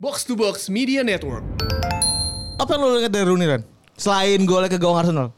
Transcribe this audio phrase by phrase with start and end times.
[0.00, 1.44] Box to Box Media Network.
[2.56, 3.60] Apa yang lo lihat dari Rooney Ran?
[4.00, 5.28] Selain golnya ke gawang Arsenal.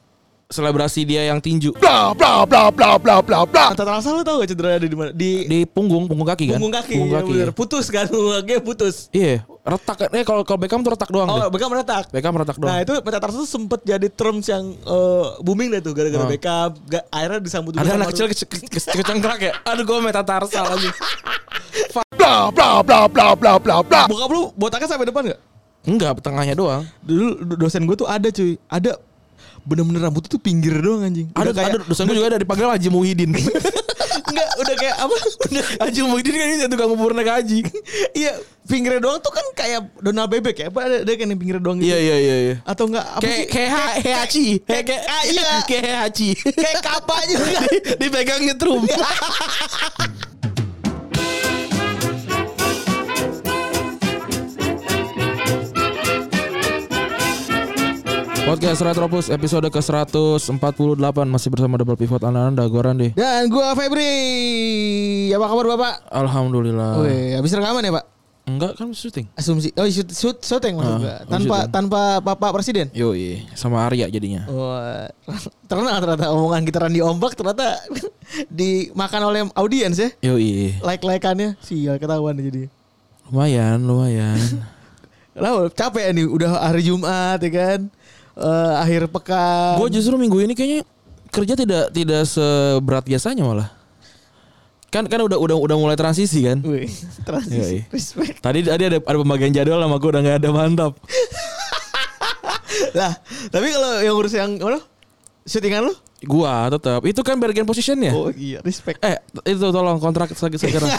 [0.52, 3.64] Selebrasi dia yang tinju Bla bla bla bla bla bla bla.
[3.73, 5.10] Kata Rasa lo tau gak cedera ada di mana?
[5.10, 6.57] Di di punggung, punggung kaki kan?
[6.57, 6.94] punggung kaki.
[6.94, 7.32] Punggung ya kaki.
[7.32, 7.48] bener.
[7.50, 9.09] Putus kan, punggung kaki putus.
[9.11, 10.09] Iya, retak kan.
[10.12, 11.48] Eh kalau kalau Beckham tuh retak doang Oh, deh.
[11.48, 12.05] Beckham retak.
[12.09, 12.69] Beckham retak doang.
[12.69, 16.29] Nah itu metatarsal tuh sempet jadi terms yang eh, booming deh tuh gara-gara Oh.
[16.29, 16.71] Beckham.
[16.84, 18.37] Ga, akhirnya disambut Ada anak kecil Rooney.
[18.37, 19.53] ke, ke, ke, kecengkrak ya.
[19.73, 20.91] Aduh gue metatarsal lagi.
[22.12, 24.03] Bla bla bla bla bla bla bla.
[24.07, 25.41] Bokap lu botaknya sampai depan gak?
[25.82, 26.84] Enggak, tengahnya doang.
[27.00, 28.55] Dulu do- dosen gue tuh ada cuy.
[28.66, 28.95] Ada
[29.62, 31.30] bener-bener rambut tuh pinggir doang anjing.
[31.33, 33.30] Ada Udah kayak ada dosen gue juga ada dipanggil Haji Muhyiddin.
[34.33, 35.16] Enggak, udah kayak apa?
[35.47, 37.59] Udah Haji Muhyiddin kan ini tukang ngubur naik haji.
[38.12, 38.33] Iya,
[38.65, 40.67] pinggirnya doang tuh kan kayak Donald Bebek ya.
[40.69, 41.89] Apa ada, ada kan yang pinggirnya doang gitu.
[41.89, 42.55] Iya iya iya iya.
[42.62, 43.47] Atau enggak apa Kayak sih?
[43.48, 44.45] kayak Ha- Heihachi.
[44.62, 45.48] Kayak kayak iya.
[45.62, 46.29] Kayak Heihachi.
[46.37, 47.59] kayak kapa juga.
[48.01, 48.83] Dipegang nyetrum.
[58.53, 60.45] Podcast Retropus episode ke-148
[61.25, 63.08] masih bersama Double Pivot Ananda Goran deh.
[63.17, 64.12] Dan gua Febri.
[65.33, 65.95] Apa kabar Bapak?
[66.12, 67.00] Alhamdulillah.
[67.00, 68.05] Wih, habis rekaman ya, Pak?
[68.45, 69.25] Enggak kan syuting.
[69.33, 69.73] Asumsi.
[69.73, 71.08] Oh, shoot, shoot, syuting maksud Ah, gua.
[71.08, 71.73] oh, Tanpa syuting.
[71.73, 72.86] tanpa Bapak Presiden.
[72.92, 74.45] Yoi, sama Arya jadinya.
[74.45, 75.08] Wah,
[75.73, 77.80] terkenal ternyata omongan kita Randi Ombak ternyata
[78.53, 80.12] dimakan oleh audiens ya.
[80.20, 80.77] Yoi.
[80.84, 82.69] Like-likeannya sial ketahuan jadi.
[83.33, 84.36] Lumayan, lumayan.
[85.41, 87.80] Lah capek nih udah hari Jumat ya kan.
[88.33, 89.77] Eh, akhir pekan.
[89.77, 90.80] Gue justru minggu ini kayaknya
[91.28, 93.69] kerja tidak tidak seberat biasanya malah.
[94.89, 96.61] Kan kan udah udah udah mulai transisi kan.
[96.61, 96.89] Wih,
[97.28, 97.84] transisi.
[97.84, 97.92] Yoi.
[97.92, 98.41] Respect.
[98.41, 100.92] Tadi tadi ada ada pembagian jadwal sama gue udah nggak ada mantap.
[102.98, 103.12] Lah,
[103.48, 104.80] tapi kalau yang urus yang apa?
[105.44, 105.94] Syutingan lu?
[106.22, 108.14] Gua tetap itu kan bargain positionnya.
[108.14, 109.02] Oh iya, respect.
[109.02, 110.86] Eh itu tolong kontrak seg- segera.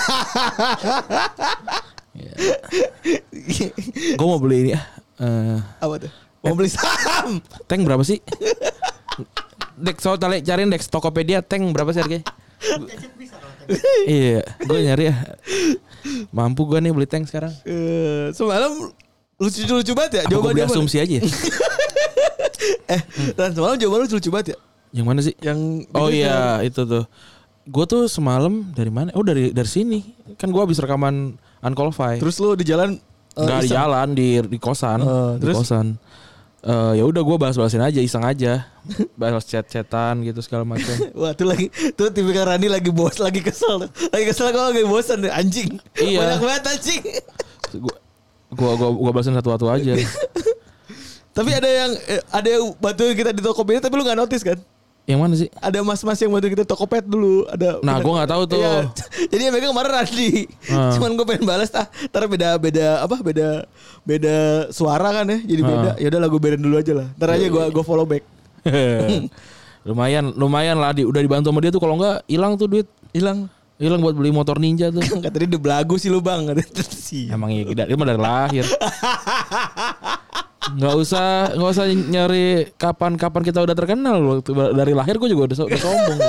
[4.14, 4.86] gue mau beli ini ah.
[5.18, 6.12] Eh, Apa tuh?
[6.44, 7.40] Mau beli saham.
[7.72, 8.20] tank berapa sih?
[9.80, 12.28] Dek so tali cariin Dex Tokopedia tank berapa sih harganya?
[14.04, 15.16] iya, gue nyari ya.
[16.36, 17.56] Mampu gue nih beli tank sekarang.
[17.64, 18.92] Eh, semalam
[19.40, 21.18] lucu-lucu banget ya Apa gue beli asumsi aja?
[21.20, 21.24] ya?
[22.84, 23.02] Eh,
[23.36, 24.58] dan semalam jawaban lu lucu banget ya.
[24.96, 25.36] Yang mana sih?
[25.40, 25.60] Yang
[25.96, 27.04] Oh iya itu tuh.
[27.64, 29.12] Gue tuh semalam dari mana?
[29.16, 30.00] Oh dari dari sini.
[30.36, 32.20] Kan gue habis rekaman Unqualified.
[32.24, 32.96] Terus lu di jalan
[33.36, 35.00] eh, Nggak di jalan di di kosan.
[35.04, 35.56] Eh, di terus?
[35.64, 35.96] kosan.
[36.64, 38.72] Eh ya udah gue bahas-bahasin aja, iseng aja.
[39.20, 40.96] Bahas chat-chatan gitu segala macam.
[41.20, 45.20] Wah tuh lagi tuh tipikal Rani lagi bos lagi kesel lagi kesel kalau lagi bosan
[45.20, 46.20] deh anjing Iya.
[46.24, 47.02] banyak banget anjing
[47.76, 47.96] Gue
[48.54, 49.92] gua gua balasin satu-satu aja.
[51.36, 54.56] tapi ada yang eh, ada yang bantuin kita di Tokopedia tapi lu nggak notice kan
[55.04, 55.50] Yang mana sih?
[55.60, 58.64] ada mas-mas yang bantuin kita Tokopet dulu ada Nah, gua nggak tahu tuh.
[58.64, 58.88] Iya.
[59.36, 60.30] jadi yang megang kemarin Randi
[60.72, 60.96] Ah.
[60.96, 63.68] cuman gue pengen balas ah ntar beda beda apa beda
[64.02, 64.36] beda
[64.72, 65.96] suara kan ya jadi beda Ah.
[66.00, 68.24] ya udah lah gue berein dulu aja lah ntar aja gue gue follow back
[69.84, 72.88] lumayan, lumayan lah di, udah dibantu sama dia tuh kalau nggak hilang tuh duit.
[73.12, 75.04] hilang Hilang buat beli motor ninja tuh.
[75.26, 76.48] kata dia udah belagu sih lu bang
[77.28, 77.68] Emang iya
[78.00, 78.64] mah dari lahir.
[80.72, 84.38] Nggak usah, nggak usah nyari kapan-kapan kita udah terkenal loh.
[84.72, 86.20] Dari lahir gue juga udah, udah sombong.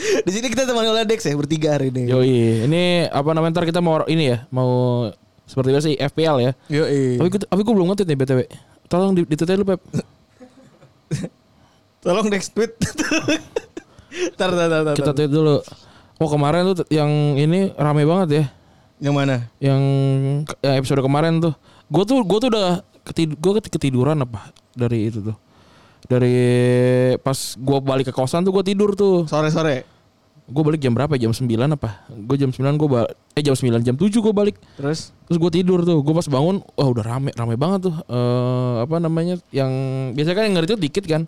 [0.00, 2.06] Di sini kita teman oleh Dex ya bertiga hari ini.
[2.06, 5.06] Yoi, ini apa namanya ntar kita mau ini ya, mau
[5.50, 6.52] seperti biasa sih FPL ya.
[6.70, 6.84] Yo,
[7.18, 8.40] Tapi gue, tapi gue belum ngetit nih btw.
[8.86, 9.82] Tolong di, ditetet lu Pep.
[12.06, 12.74] Tolong Dex tweet.
[14.38, 15.58] tar, tar, tar, tar, Kita tweet dulu.
[16.20, 18.44] Oh kemarin tuh yang ini rame banget ya.
[19.00, 19.36] Yang mana?
[19.58, 19.82] Yang,
[20.60, 21.54] yang episode kemarin tuh.
[21.90, 25.36] Gue tuh gue tuh udah ketid gue ketiduran apa dari itu tuh.
[26.06, 26.34] Dari
[27.20, 29.26] pas gue balik ke kosan tuh gue tidur tuh.
[29.26, 29.84] Sore-sore.
[30.50, 31.14] Gue balik jam berapa?
[31.14, 32.02] Jam 9 apa?
[32.10, 34.58] Gue jam 9 gue balik eh jam 9 jam 7 gue balik.
[34.74, 37.94] Terus Terus gue tidur tuh, gue pas bangun, wah udah rame, rame banget tuh.
[37.94, 39.38] eh apa namanya?
[39.54, 39.70] Yang
[40.18, 41.22] biasanya kan yang ngerti itu dikit kan,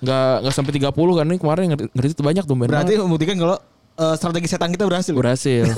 [0.00, 1.24] nggak nggak sampai 30 kan?
[1.28, 2.56] Ini kemarin yang ngerti, ngerti itu banyak tuh.
[2.56, 3.56] berarti membuktikan kalau
[4.00, 5.12] eh, strategi setan kita berhasil.
[5.12, 5.68] berhasil.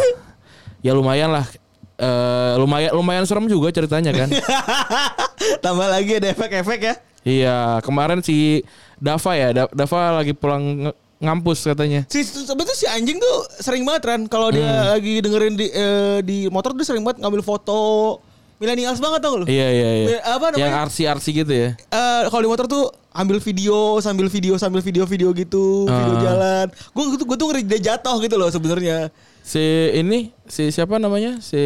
[0.87, 1.51] ya lumayan lah.
[1.97, 4.28] Eh lumayan lumayan serem juga ceritanya kan.
[5.65, 6.95] Tambah lagi ada efek-efek ya.
[7.22, 8.60] iya kemarin si
[8.97, 12.04] Dava ya, Da- Dava lagi pulang ngampus katanya.
[12.07, 14.92] Si sebetulnya si anjing tuh sering banget kan kalau dia Hmm.
[14.92, 18.18] lagi dengerin di eh, di motor dia sering banget ngambil foto
[18.54, 19.45] millennials banget tau lu?
[19.47, 20.07] Iya iya iya.
[20.22, 20.60] Apa namanya?
[20.60, 21.68] Yang arsi arsi gitu ya.
[21.74, 26.22] Eh, kalau di motor tuh ambil video sambil video sambil video-video gitu, video Ah.
[26.22, 26.66] jalan.
[26.92, 29.09] Gue tuh gue tuh ngeri dia jatuh gitu loh sebenarnya.
[29.44, 29.60] Si
[29.92, 31.36] ini si siapa namanya?
[31.44, 31.60] Si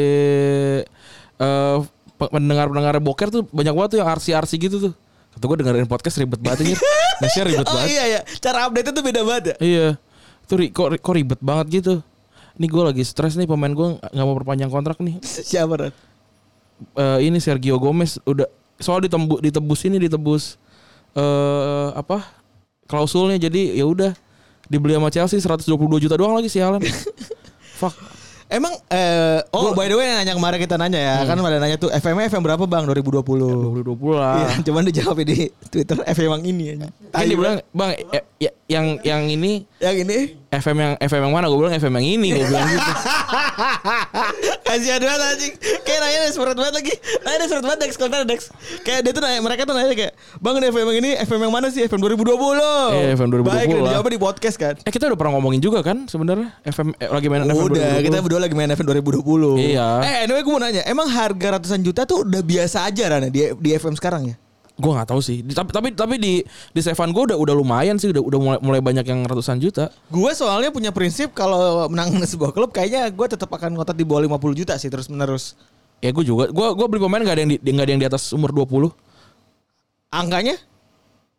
[1.39, 1.79] eh
[2.19, 4.93] pendengar-pendengar boker tuh banyak banget tuh yang arsi-arsi gitu tuh.
[5.31, 6.75] Kata gue dengerin podcast ribet banget ini.
[7.23, 7.95] Nge-share ribet Oh banget.
[7.95, 9.57] iya ya, cara update tuh beda banget ya.
[9.63, 9.89] Iya.
[10.43, 11.95] Itu ri- kok, kok ribet banget gitu.
[12.59, 15.23] Nih gue lagi stres nih pemain gue nggak mau perpanjang kontrak nih.
[15.55, 15.95] Siapa
[16.99, 18.51] eh, ini Sergio Gomez udah
[18.83, 20.55] soal ditembus ditebus ini ditebus
[21.19, 22.23] eh apa
[22.87, 24.15] klausulnya jadi ya udah
[24.71, 25.71] dibeli sama Chelsea 122
[26.03, 26.83] juta doang lagi si Haaland.
[27.79, 27.95] Fuck.
[28.49, 31.29] Emang eh oh by the way nanya kemarin kita nanya ya Hmm.
[31.29, 33.23] kan pada nanya tuh FM FM berapa bang 2020?
[33.23, 34.35] 2020 lah.
[34.35, 35.39] Iya, cuman dijawab di
[35.69, 36.89] Twitter FM yang ini aja.
[37.13, 41.33] Kan dia bilang, "Bang, eh, ya- yang yang ini yang ini FM yang FM yang
[41.33, 42.93] mana?" Gue bilang FM yang ini, gue bilang gitu.
[44.63, 48.41] Kasihan banget anjing Kayak nanya desperate banget lagi Nanya desperate banget Dex Komentar Dex
[48.83, 51.53] Kayak dia tuh nanya Mereka tuh nanya kayak Bang ini FM yang ini FM yang
[51.53, 52.37] mana sih FM 2020
[52.95, 53.81] Iya, FM 2020 Baik lah.
[53.83, 57.27] dijawabnya di podcast kan Eh kita udah pernah ngomongin juga kan sebenarnya FM eh, lagi
[57.27, 57.65] main FM Udah
[57.97, 58.07] 2020.
[58.07, 59.89] kita berdua lagi main FM 2020 Iya.
[60.05, 63.49] Eh anyway gue mau nanya Emang harga ratusan juta tuh udah biasa aja Rana di,
[63.55, 64.37] di FM sekarang ya
[64.79, 65.43] Gue nggak tahu sih.
[65.43, 66.39] Tapi tapi tapi di
[66.71, 69.91] di Sevan gue udah udah lumayan sih udah udah mulai, mulai banyak yang ratusan juta.
[70.07, 74.23] Gue soalnya punya prinsip Kalau menang sebuah klub Kayaknya gue tetap akan ngotot di bawah
[74.31, 75.59] 50 juta sih Terus menerus
[75.99, 76.47] Ya gue juga.
[76.49, 78.95] Gue gue beli pemain gak ada yang di nggak ada yang di atas umur 20
[80.09, 80.57] Angkanya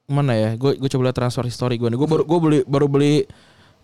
[0.05, 0.49] Mana ya?
[0.55, 1.95] Gue gue coba lihat transfer history gue nih.
[1.95, 3.23] Gue baru gue beli baru beli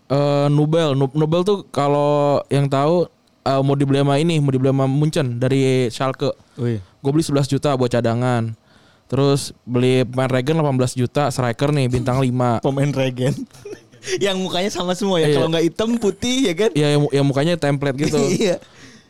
[0.06, 0.92] eh Nubel.
[0.92, 3.06] Nu- Nubel tuh kalau yang tahu
[3.42, 6.34] eh, mau dibeli sama ini, mau dibeli sama Munchen dari Schalke.
[6.58, 8.58] Oh iya Gue beli 11 juta buat cadangan.
[9.06, 12.26] Terus beli pemain Regen 18 juta, striker nih bintang 5.
[12.66, 13.34] Pemain regen
[14.24, 15.34] Yang mukanya sama semua ya Iya.
[15.38, 18.18] Kalau nggak hitam putih ya kan Ya yang, yang mukanya template gitu.
[18.38, 18.58] Iya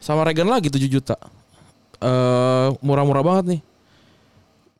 [0.01, 1.17] Sama Regen lagi 7 juta.
[2.01, 3.61] Eh murah-murah banget nih.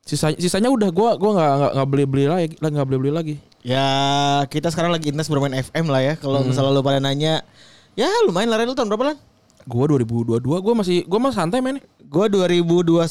[0.07, 3.35] Sisanya, sisanya udah gua gua nggak nggak nggak beli beli lagi nggak beli beli lagi.
[3.67, 3.89] Ya
[4.47, 6.15] kita sekarang lagi intens bermain FM lah ya.
[6.15, 7.43] Kalau misalnya lu pada nanya,
[7.99, 9.17] ya lumayan lah lu tahun berapa lan?
[9.67, 11.83] Gua 2022 gua masih gua masih santai men.
[12.07, 13.03] Gue 2021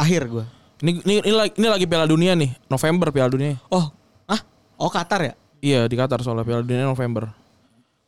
[0.00, 0.44] akhir gue.
[0.84, 3.56] Ini, ini ini lagi ini lagi Piala Dunia nih, November Piala Dunia.
[3.72, 3.88] Oh,
[4.28, 4.40] ah,
[4.76, 5.32] oh Qatar ya?
[5.64, 7.32] Iya di Qatar soalnya Piala Dunia November.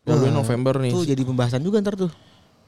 [0.04, 0.92] Piala Dunia November nih.
[0.92, 2.12] Tuh jadi pembahasan juga ntar tuh.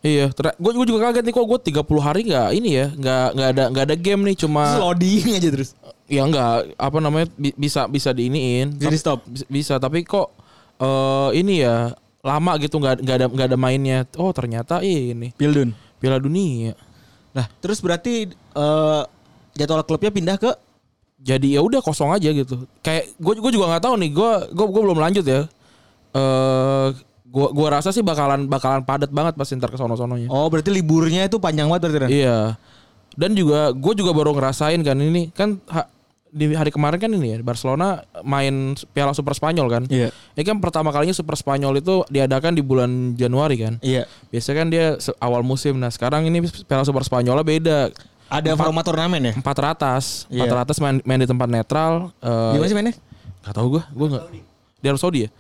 [0.01, 3.49] Iya, gue gue juga kaget nih kok gue 30 hari nggak ini ya, nggak nggak
[3.53, 5.71] ada nggak ada game nih cuma loading aja terus.
[6.09, 8.81] ya nggak apa namanya bi- bisa bisa diiniin.
[8.81, 9.21] Bisa di stop.
[9.51, 10.33] Bisa, tapi kok
[10.81, 11.93] eh ini ya
[12.25, 14.09] lama gitu nggak nggak ada nggak ada mainnya.
[14.17, 15.77] Oh ternyata ini Pildun.
[16.01, 16.73] Piala Dunia.
[17.37, 19.03] Nah, terus berarti eh
[19.59, 20.55] jadwal klubnya pindah ke
[21.19, 22.63] Jadi ya udah kosong aja gitu.
[22.79, 24.11] Kayak gue gue juga nggak tahu nih.
[24.15, 25.51] Gue gue gue belum lanjut ya.
[26.15, 26.89] Eh
[27.29, 30.31] gue gua rasa sih bakalan bakalan padat banget pas ntar ke sono-sononya.
[30.33, 32.23] Oh, berarti liburnya itu panjang banget berarti?
[32.23, 32.55] Iya.
[33.19, 35.91] Dan juga gue juga baru ngerasain kan ini kan ha-
[36.29, 39.83] di hari kemarin kan ini ya Barcelona main Piala Super Spanyol kan.
[39.91, 40.15] Iya.
[40.39, 43.75] Ini kan pertama kalinya Super Spanyol itu diadakan di bulan Januari kan.
[43.83, 44.07] Iya.
[44.31, 44.87] Biasanya kan dia
[45.19, 45.77] awal musim.
[45.83, 47.81] Nah sekarang ini Piala Super Spanyolnya beda.
[48.29, 49.33] Ada format turnamen ya?
[49.35, 50.45] Empat ratas, Iya.
[50.45, 52.13] empat ratas main, main di tempat netral.
[52.21, 52.95] Eh, Gimana sih mainnya?
[53.41, 54.25] Gak tau gue, gue nggak.
[54.79, 55.31] Di Arab Saudi ya.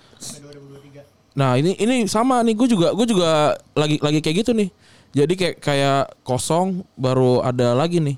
[1.38, 4.68] Nah ini ini sama nih, gue juga gue juga lagi lagi kayak gitu nih.
[5.14, 8.16] Jadi kayak kayak kosong baru ada lagi nih.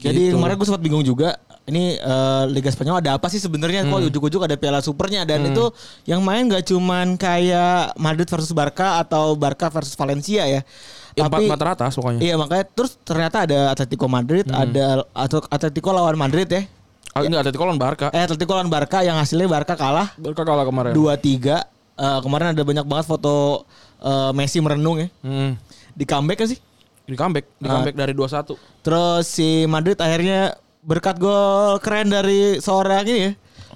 [0.00, 0.34] Jadi Gitu.
[0.34, 1.36] kemarin gue sempat bingung juga.
[1.62, 3.86] Ini eh, Liga Spanyol ada apa sih sebenarnya?
[3.86, 5.70] Kok ujuk-ujuk ada Piala Supernya dan itu
[6.06, 10.62] yang main gak cuman kayak Madrid versus Barca atau Barca versus Valencia ya.
[11.12, 12.20] Ya, empat Tapi empat pokoknya.
[12.24, 16.64] iya makanya terus ternyata ada Atletico Madrid, ada atau Atletico lawan Madrid ya.
[17.12, 18.08] Ah, enggak Atletico lawan Barca.
[18.16, 20.96] Eh Atletico lawan Barca yang hasilnya Barca kalah Barca kalah kemarin.
[20.96, 21.68] 2-3.
[21.92, 23.68] Eh, kemarin ada banyak banget foto
[24.00, 25.08] eh, Messi merenung ya.
[25.20, 25.60] Hmm.
[25.92, 26.58] Di comeback kan sih?
[27.04, 27.76] Di comeback, di Ah.
[27.76, 28.56] comeback dari 2-1.
[28.80, 33.32] Terus si Madrid akhirnya berkat gol keren dari seorang ini ya.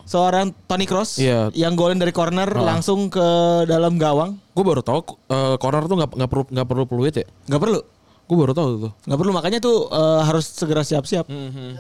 [0.07, 1.51] Seorang Toni Kroos Iya.
[1.53, 3.29] yang golin dari corner langsung ke
[3.67, 4.39] dalam gawang.
[4.57, 7.27] Gue baru tahu eh, corner tuh nggak nggak perlu nggak perlu peluit ya.
[7.47, 7.81] Nggak perlu.
[8.27, 8.93] Gue baru tahu tuh.
[9.05, 11.29] Nggak perlu makanya tuh eh, harus segera siap-siap.
[11.29, 11.77] Mhm.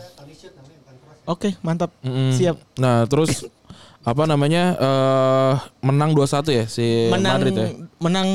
[1.26, 1.90] Oke, mantap.
[2.00, 2.30] Mm-mm.
[2.30, 2.54] Siap.
[2.76, 3.48] Nah terus
[4.06, 7.68] apa namanya eh menang 2-1 ya si Menang Madrid ya.
[7.98, 8.28] menang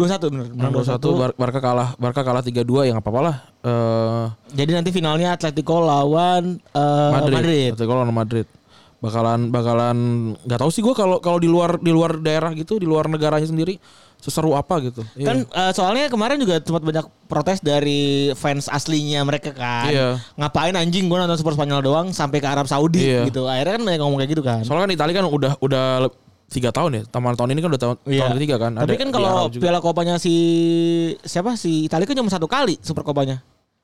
[0.00, 0.46] 2-1 bener.
[0.48, 3.36] Menang 2-1 Bar- Barca kalah Barca kalah 3-2 yang apa-apa lah.
[3.60, 4.24] Eh
[4.56, 7.36] Jadi nanti finalnya Atletico lawan eh, Madrid.
[7.36, 7.70] Madrid.
[7.74, 8.46] Atletico lawan Madrid.
[9.00, 9.96] Bakalan bakalan
[10.44, 13.48] nggak tahu sih gue kalau kalau di luar di luar daerah gitu, di luar negaranya
[13.48, 13.80] sendiri
[14.20, 15.00] seseru apa gitu.
[15.16, 19.88] Kan eh, soalnya kemarin juga sempat banyak protes dari fans aslinya mereka kan.
[19.88, 20.08] Iya.
[20.36, 23.24] Ngapain anjing gue nonton Super Spanyol doang sampai ke Arab Saudi Iya.
[23.24, 23.48] gitu.
[23.48, 24.60] Akhirnya kan banyak ngomong kayak gitu kan.
[24.68, 25.84] Soalnya kan Italia kan udah udah
[26.52, 27.02] tiga tahun ya.
[27.08, 28.20] Taman tahun ini kan udah tahun, Iya.
[28.28, 28.72] tahun ketiga kan.
[28.76, 29.32] Tapi Ada kan kalau.
[29.48, 30.34] Piala Kopanya si
[31.24, 33.40] siapa si Italia kan cuma satu kali Super Kopanya.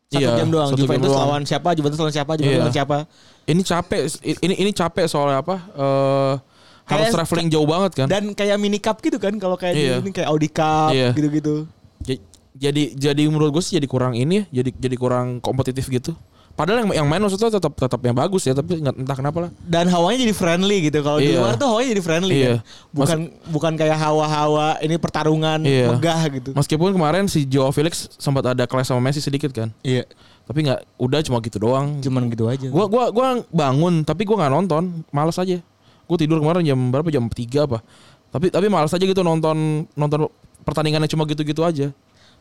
[0.06, 0.70] Satu Iya, game doang.
[0.70, 1.22] satu Juventus doang.
[1.26, 1.68] lawan siapa?
[1.74, 2.32] Juventus lawan siapa?
[2.38, 2.62] Juventus Iya.
[2.62, 2.96] lawan siapa?
[3.46, 5.56] ini capek ini ini capek soalnya apa?
[5.68, 6.34] Eh
[6.86, 8.06] harus traveling jauh banget kan.
[8.06, 9.94] Dan kayak mini cup gitu kan kalau kayak Iya.
[9.98, 11.10] ini kayak Audi Cup Iya.
[11.10, 11.66] gitu-gitu.
[12.06, 12.22] Ja-
[12.54, 16.14] jadi jadi menurut gue sih jadi kurang ini ya jadi jadi kurang kompetitif gitu
[16.56, 19.50] Padahal yang yang main maksudnya tetap tetap yang bagus ya, tapi nggak entah kenapa lah.
[19.60, 21.04] Dan hawanya jadi friendly gitu.
[21.04, 21.44] Kalau di Iya.
[21.44, 22.48] luar tuh hawanya jadi friendly Iya.
[22.48, 22.58] kan.
[22.96, 23.18] Bukan
[23.52, 25.92] bukan kayak hawa-hawa ini pertarungan Iya.
[25.92, 26.50] megah gitu.
[26.56, 29.68] Meskipun kemarin si Joao Felix sempat ada clash sama Messi sedikit kan.
[29.84, 30.08] Iya.
[30.48, 32.00] Tapi nggak udah cuma gitu doang.
[32.00, 32.72] Cuman gitu aja.
[32.72, 34.82] Gua gua gua bangun tapi gua nggak nonton,
[35.12, 35.60] malas aja.
[36.08, 37.12] Gua tidur kemarin jam berapa?
[37.12, 37.84] Jam 3 apa.
[38.32, 40.24] Tapi tapi malas aja gitu nonton nonton
[40.64, 41.92] pertandingannya cuma gitu-gitu aja.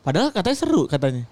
[0.07, 1.27] Padahal katanya seru katanya.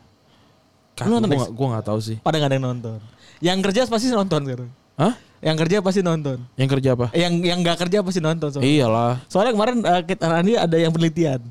[0.94, 2.18] Kak, Lu nonton, gua, gua nggak tahu sih.
[2.22, 2.98] Pada nggak ada yang nonton.
[3.42, 4.70] Yang kerja pasti nonton sekarang.
[4.94, 5.14] Hah?
[5.44, 6.38] Yang kerja pasti nonton.
[6.56, 7.08] Yang kerja apa?
[7.12, 8.48] Yang yang nggak kerja pasti nonton.
[8.54, 9.14] Soalnya, Iyalah.
[9.26, 11.42] soalnya kemarin eh, kita Rani ada yang penelitian.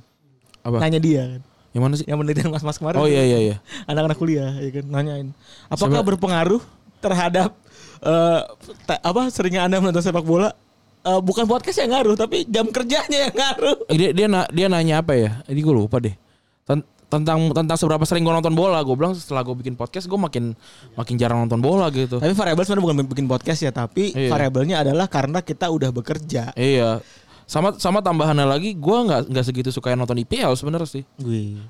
[0.62, 0.78] Apa?
[0.78, 1.40] Nanya dia kan.
[1.74, 2.06] Yang mana sih?
[2.06, 2.98] Yang penelitian mas-mas kemarin.
[3.02, 3.56] Oh iya iya iya.
[3.84, 5.28] Anak-anak kuliah ya kan nanyain.
[5.66, 6.62] Apakah Sama- berpengaruh
[7.02, 7.50] terhadap
[8.00, 8.40] eh
[8.86, 10.54] te- apa seringnya Anda menonton sepak bola?
[11.02, 13.90] Eh, bukan podcast yang ngaruh tapi jam kerjanya yang ngaruh.
[13.90, 15.42] Dia dia na- dia nanya apa ya?
[15.50, 16.14] Ini gue lupa deh.
[17.12, 18.80] Ten- tentang tentang seberapa sering gue nonton bola.
[18.80, 20.56] Gue bilang setelah gue bikin podcast gue makin
[20.96, 22.16] makin jarang nonton bola gitu.
[22.16, 24.32] Tapi variabel sebenarnya bukan bikin podcast ya, tapi Iya.
[24.32, 26.56] variabelnya adalah karena kita udah bekerja.
[26.56, 27.04] Iya.
[27.44, 31.04] Sama sama tambahannya lagi gue nggak nggak segitu suka yang nonton IPL sebenarnya sih.
[31.20, 31.60] Gue.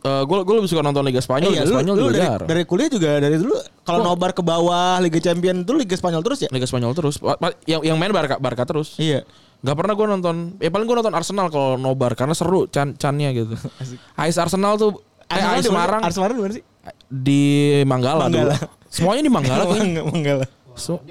[0.00, 1.52] gue gue lebih suka nonton Liga Spanyol.
[1.52, 3.52] iya, Liga Spanyol lu juga dari, dari kuliah juga dari dulu
[3.84, 6.48] kalau nobar ke bawah Liga Champion itu Liga Spanyol terus ya?
[6.48, 7.20] Liga Spanyol terus.
[7.68, 8.96] Yang yang main Barca Barca terus.
[8.96, 9.28] Iya.
[9.60, 10.36] Gak pernah gue nonton.
[10.56, 13.54] Ya paling gue nonton Arsenal kalau nobar karena seru can cannya gitu.
[14.18, 15.68] AS Arsenal tuh eh, Arsenal di mana?
[15.68, 16.64] Semarang Arsenal di mana sih?
[17.06, 17.40] di
[17.84, 18.56] Manggala, Manggala.
[18.56, 18.68] dulu.
[18.88, 19.62] Semuanya di Manggala
[20.08, 20.48] enggak lah.
[20.74, 21.02] So-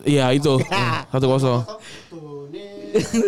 [0.00, 0.56] Iya itu
[1.12, 1.60] satu kosong.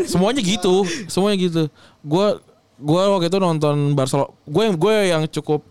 [0.04, 1.62] Semuanya gitu, semuanya gitu.
[2.02, 2.40] Gue
[2.76, 4.32] gue waktu itu nonton Barcelona.
[4.42, 5.64] Gue gue yang cukup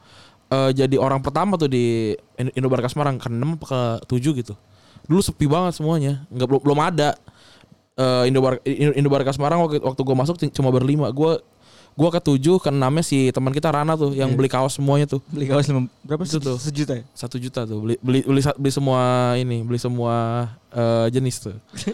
[0.47, 4.39] eh, jadi orang pertama tuh di Indo- Indo Barca Semarang ke 6 apa ke 7
[4.41, 4.53] gitu.
[5.03, 7.09] Dulu sepi banget semuanya, nggak belum belum ada
[7.93, 11.09] eh, Indo Barca Indo, Indo Barca Semarang waktu waktu gue masuk cuma berlima.
[11.09, 11.39] Gue
[11.91, 15.19] gue ke 7 ke 6 si teman kita Rana tuh yang beli kaos semuanya tuh.
[15.27, 16.41] Beli kaos lima, berapa Itu sih?
[16.41, 16.55] tuh.
[16.57, 17.03] Sejuta ya?
[17.11, 19.01] satu juta tuh beli beli beli, beli semua
[19.35, 21.55] ini beli semua eh, jenis tuh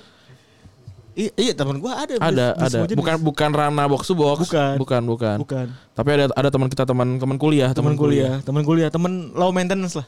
[1.18, 2.14] Iya, iya teman gua ada.
[2.14, 2.94] beli- ada beli ada jenis.
[2.94, 4.78] bukan bukan Rana box to box Bukan.
[4.78, 5.66] bukan bukan, bukan.
[5.98, 9.98] tapi ada ada teman kita teman teman kuliah Teman kuliah, teman kuliah, teman low maintenance
[9.98, 10.06] lah.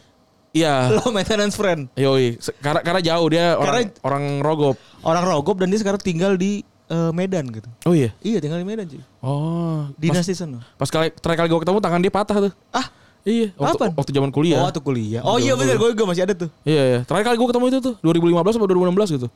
[0.52, 1.88] Iya Low maintenance friend.
[1.94, 6.34] yoi karena karena jauh dia orang Karena- orang rogop Orang Rogop dan dia sekarang tinggal
[6.34, 7.70] di eh, Medan gitu.
[7.84, 9.00] oh iya Iya, tinggal di Medan cuy.
[9.20, 10.60] oh Dinas pas, di sana.
[10.74, 12.88] pas kali terakhir kali gue ketemu tangan dia patah tuh Ah,
[13.22, 13.90] iya waktu, Kapan?
[13.96, 15.22] waktu zaman kuliah Oh, waktu kuliah.
[15.22, 16.50] Oh iya benar, gue masih ada tuh.
[16.62, 19.28] iya iya terakhir kali gue ketemu itu tuh 2015 atau 2016 gitu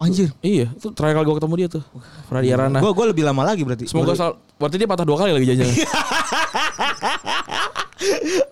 [0.00, 0.34] Anjir.
[0.40, 1.82] iya itu terakhir kali gue ketemu dia tuh
[2.26, 3.86] Pradia Rana Gue gue lebih lama lagi berarti.
[3.86, 5.68] semoga sal berarti dia patah dua kali lagi jajan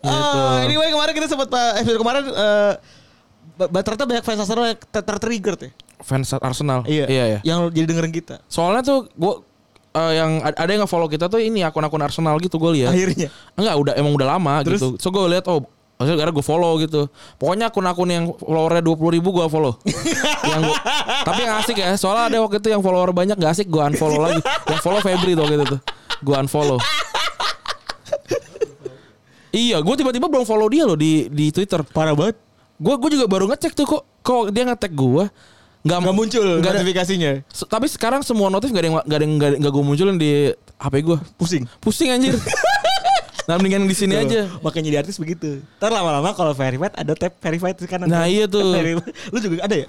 [0.03, 2.73] Oh, anyway kemarin kita sempat eh, episode kemarin eh
[3.61, 5.71] ba- ternyata banyak fans Arsenal yang ter- ter-trigger tuh.
[6.01, 7.05] fans Arsenal Iya.
[7.07, 8.35] iya iya Yang jadi dengerin kita.
[8.47, 9.45] Soalnya tuh gua
[9.91, 12.91] eh, yang ad- ada yang nge-follow kita tuh ini akun-akun Arsenal gitu gue lihat.
[12.91, 13.29] Akhirnya.
[13.53, 14.81] Enggak, udah emang udah lama Terus?
[14.81, 14.89] gitu.
[14.97, 15.67] So gue lihat oh
[15.99, 17.13] maksudnya gara gue follow gitu.
[17.37, 19.77] Pokoknya akun-akun yang followernya 20 ribu gue follow.
[20.49, 20.79] yang gua,
[21.21, 21.93] tapi yang asik ya.
[21.95, 24.41] Soalnya ada waktu itu yang follower banyak gak asik gue unfollow lagi.
[24.65, 25.81] Yang follow Febri tuh gitu tuh.
[26.21, 26.81] Gue unfollow.
[29.51, 31.83] Iya, gue tiba-tiba belum follow dia loh di di Twitter.
[31.83, 32.39] Parah banget.
[32.81, 35.25] Gue gue juga baru ngecek tuh kok kok dia nge-tag gue.
[35.81, 37.31] Nggak, Gak muncul ada, notifikasinya.
[37.49, 40.17] Se- tapi sekarang semua notif gak ada yang gak ada yang gak, gak gue munculin
[40.21, 41.17] di HP gue.
[41.41, 41.65] Pusing.
[41.81, 42.37] Pusing anjir.
[43.49, 44.45] nah mendingan di sini aja.
[44.61, 45.65] Makanya jadi artis begitu.
[45.81, 48.13] Ntar lama-lama kalau verified ada tab verified di kanan.
[48.13, 48.77] Nah, iya tuh.
[49.33, 49.89] Lu juga ada ya?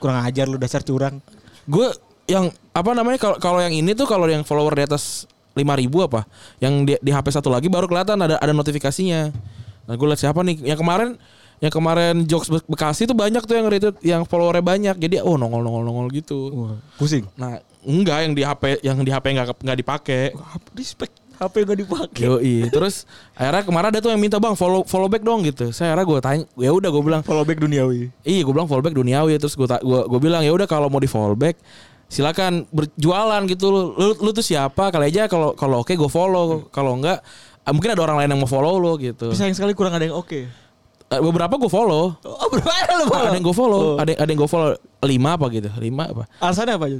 [0.00, 1.20] Kurang ajar lu dasar curang.
[1.68, 1.88] Gue
[2.26, 6.20] yang apa namanya kalau kalau yang ini tuh kalau yang follower di atas 5000 apa?
[6.60, 9.32] Yang di, di HP satu lagi baru kelihatan ada ada notifikasinya.
[9.88, 10.60] Nah, gue lihat siapa nih?
[10.62, 11.08] Yang kemarin
[11.56, 14.96] yang kemarin jokes Be- Bekasi tuh banyak tuh yang retweet yang followernya banyak.
[15.00, 16.52] Jadi oh nongol nongol nongol gitu.
[16.52, 17.24] Wah, pusing.
[17.40, 20.22] Nah, enggak yang di HP yang di HP nggak nggak dipakai.
[20.76, 21.24] Respect.
[21.36, 22.24] HP gak dipakai.
[22.24, 22.72] Yoi.
[22.72, 23.04] Terus
[23.36, 25.68] akhirnya kemarin ada tuh yang minta bang follow follow back dong gitu.
[25.68, 28.08] Saya akhirnya gue tanya, ya udah gue bilang, Follow back duniawi.
[28.24, 29.36] iya gue bilang follow back duniawi.
[29.36, 31.60] Terus gue gue gue bilang ya udah kalau mau di follow back
[32.06, 36.70] silakan berjualan gitu lu, lu, lu tuh siapa kali aja kalau kalau oke gue follow
[36.70, 37.18] kalau enggak
[37.60, 40.04] ah, mungkin ada orang lain yang mau follow lo gitu Tapi sayang sekali kurang ada
[40.04, 40.46] yang oke.
[41.06, 43.24] Eh, beberapa gue follow Oh, berapa ada lu follow?
[43.24, 43.94] ada yang gue follow Oh.
[43.96, 44.70] ada ada yang gue follow
[45.00, 46.98] lima apa gitu lima apa Alasannya apa aja?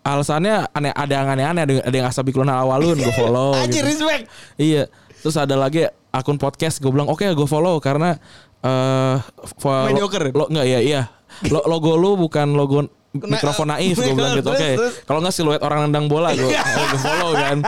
[0.00, 4.08] alasannya aneh ada yang aneh-aneh ada, ada yang asabikulun awalun gue follow Anjir gitu.
[4.08, 4.24] respect.
[4.56, 4.88] Iya.
[5.18, 8.16] Terus ada lagi akun podcast gue bilang oke gue follow karena
[8.58, 9.16] eh
[9.54, 10.32] fo- Mediocre.
[10.32, 11.02] Lo, enggak ya iya.
[11.46, 12.88] Lo, logo lu bukan logo
[13.26, 14.50] mikrofon naif gue bilang gitu.
[14.52, 14.70] Oke.
[14.78, 14.94] terus.
[15.02, 16.50] Kalau enggak siluet orang nendang bola gue
[16.92, 17.58] gue follow kan.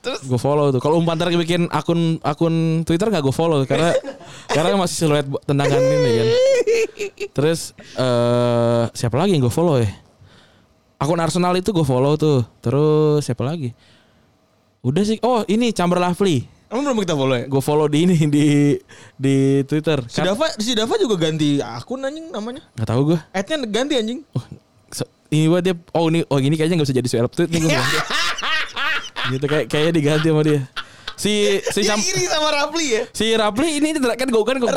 [0.00, 0.80] Gue follow tuh.
[0.80, 3.92] Kalau umpan ntar bikin akun akun Twitter nggak gue follow karena
[4.48, 6.26] karena masih siluet tendangan ini kan.
[7.36, 9.90] Terus eh siapa lagi yang gue follow ya?
[11.00, 12.44] Akun Arsenal itu gue follow tuh.
[12.60, 13.72] Terus siapa lagi?
[14.80, 15.20] Udah sih.
[15.20, 16.59] Oh ini Chamber Lovely.
[16.70, 17.44] Emang belum kita follow ya?
[17.50, 18.46] Gue follow di ini di
[19.18, 20.06] di Twitter.
[20.06, 22.62] Si Dava, si Dava juga ganti akun anjing namanya.
[22.78, 23.18] Gak tahu gue.
[23.34, 24.22] Ad-nya ganti anjing.
[24.38, 24.44] Oh,
[24.94, 25.74] so- ini buat dia.
[25.90, 27.74] Oh ini oh ini kayaknya nggak bisa jadi swap tweet nih gue.
[29.34, 30.60] gitu kayak kayaknya diganti sama dia.
[31.18, 33.02] Si si Sam, iri sama Rapli ya.
[33.12, 34.70] si Rapli ini kan gue kan gue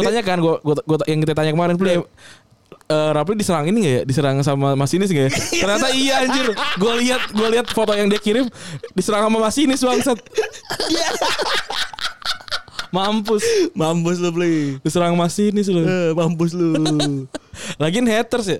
[0.00, 2.00] tanya kan gue gue yang kita tanya kemarin Pli
[2.84, 4.02] eh Rapli diserang ini gak ya?
[4.04, 5.30] Diserang sama Masinis gak ya?
[5.64, 6.52] Ternyata iya anjir.
[6.76, 8.44] Gue lihat gue lihat foto yang dia kirim
[8.92, 10.18] diserang sama Masinis bangsat.
[12.94, 13.42] Mampus.
[13.74, 14.78] Mampus lu, Pli.
[14.78, 15.82] Diserang Masinis lu.
[15.82, 16.70] Eh, mampus lu.
[17.82, 18.58] Lagian haters ya?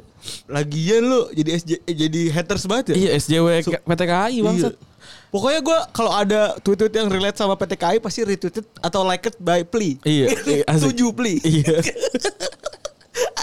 [0.50, 2.94] Lagian lu jadi SJ, eh, jadi haters banget ya?
[2.98, 4.74] Iya SJW K- PTKI bangsat.
[4.74, 4.92] Iya.
[5.30, 9.98] Pokoknya gue kalau ada tweet-tweet yang relate sama PTKI pasti retweeted atau liked by Pli.
[10.02, 10.26] Iya,
[10.62, 10.64] iya.
[10.70, 11.38] Setuju Pli.
[11.42, 11.78] Iya.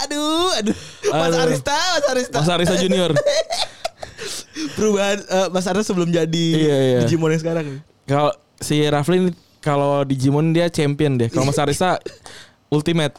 [0.06, 0.76] Aduh, aduh.
[1.12, 1.44] Mas Aduh.
[1.46, 2.38] Arista, Mas Arista.
[2.42, 3.12] Mas Arisa Junior.
[4.78, 7.00] Perubahan eh, Mas Arista sebelum jadi Iya, iya.
[7.06, 7.66] Digimon yang sekarang.
[8.06, 8.32] Kalau
[8.62, 9.32] si Rafli ini
[9.62, 11.30] kalau di Jimon dia champion deh.
[11.30, 12.02] Kalau Mas Arisa
[12.76, 13.14] ultimate.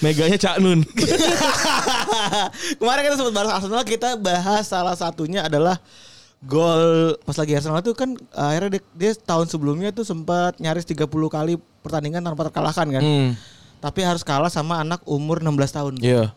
[0.00, 0.80] Meganya Cak Nun.
[2.80, 5.76] Kemarin kita sempat bahas Arsenal, kita bahas salah satunya adalah
[6.40, 11.04] gol pas lagi Arsenal itu kan akhirnya dia, dia tahun sebelumnya tuh sempat nyaris 30
[11.04, 13.02] kali pertandingan tanpa terkalahkan kan.
[13.04, 13.30] Hmm.
[13.80, 15.94] Tapi harus kalah sama anak umur 16 tahun.
[15.98, 16.36] Iya.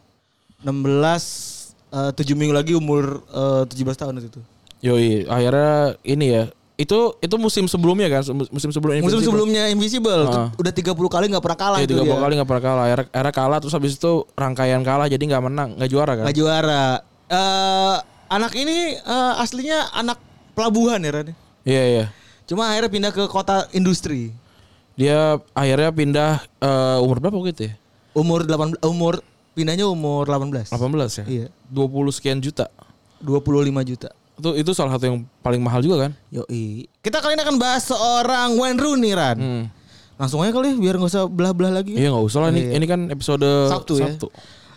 [0.64, 4.40] 16 eh, 7 minggu lagi umur eh, 17 tahun itu.
[4.82, 6.44] Yoi, akhirnya ini ya.
[6.74, 9.00] Itu itu musim sebelumnya kan, musim sebelumnya.
[9.00, 9.28] Musim Invincible.
[9.30, 10.50] sebelumnya Invisible Ah.
[10.58, 12.18] udah 30 kali nggak pernah kalah Iya, itu tiga dia.
[12.18, 12.84] kali nggak pernah kalah.
[12.84, 16.24] Akhirnya, akhirnya kalah terus habis itu rangkaian kalah jadi nggak menang, nggak juara kan?
[16.26, 16.86] Nggak juara.
[17.30, 17.96] Eh
[18.28, 20.18] anak ini eh, aslinya anak
[20.54, 21.28] pelabuhan ya Ran.
[21.64, 22.06] Iya iya.
[22.44, 24.34] Cuma akhirnya pindah ke kota industri.
[24.94, 26.32] Dia akhirnya pindah
[26.62, 27.74] eh, umur berapa gitu ya?
[28.14, 30.70] Umur 18 umur pindahnya umur 18.
[30.70, 31.26] 18 ya?
[31.26, 31.48] Iya.
[31.70, 32.70] 20 sekian juta.
[33.22, 34.10] 25 juta.
[34.34, 36.12] Itu itu salah satu yang paling mahal juga kan?
[36.30, 36.90] Yoi.
[37.02, 39.38] Kita kali ini akan bahas seorang Wayne Rooney Ran.
[39.38, 39.66] Hmm.
[40.14, 41.98] Langsung aja kali biar nggak usah belah-belah lagi.
[41.98, 42.72] Iya nggak usah lah ini Iya.
[42.78, 44.14] ini kan episode Sabtu, ya.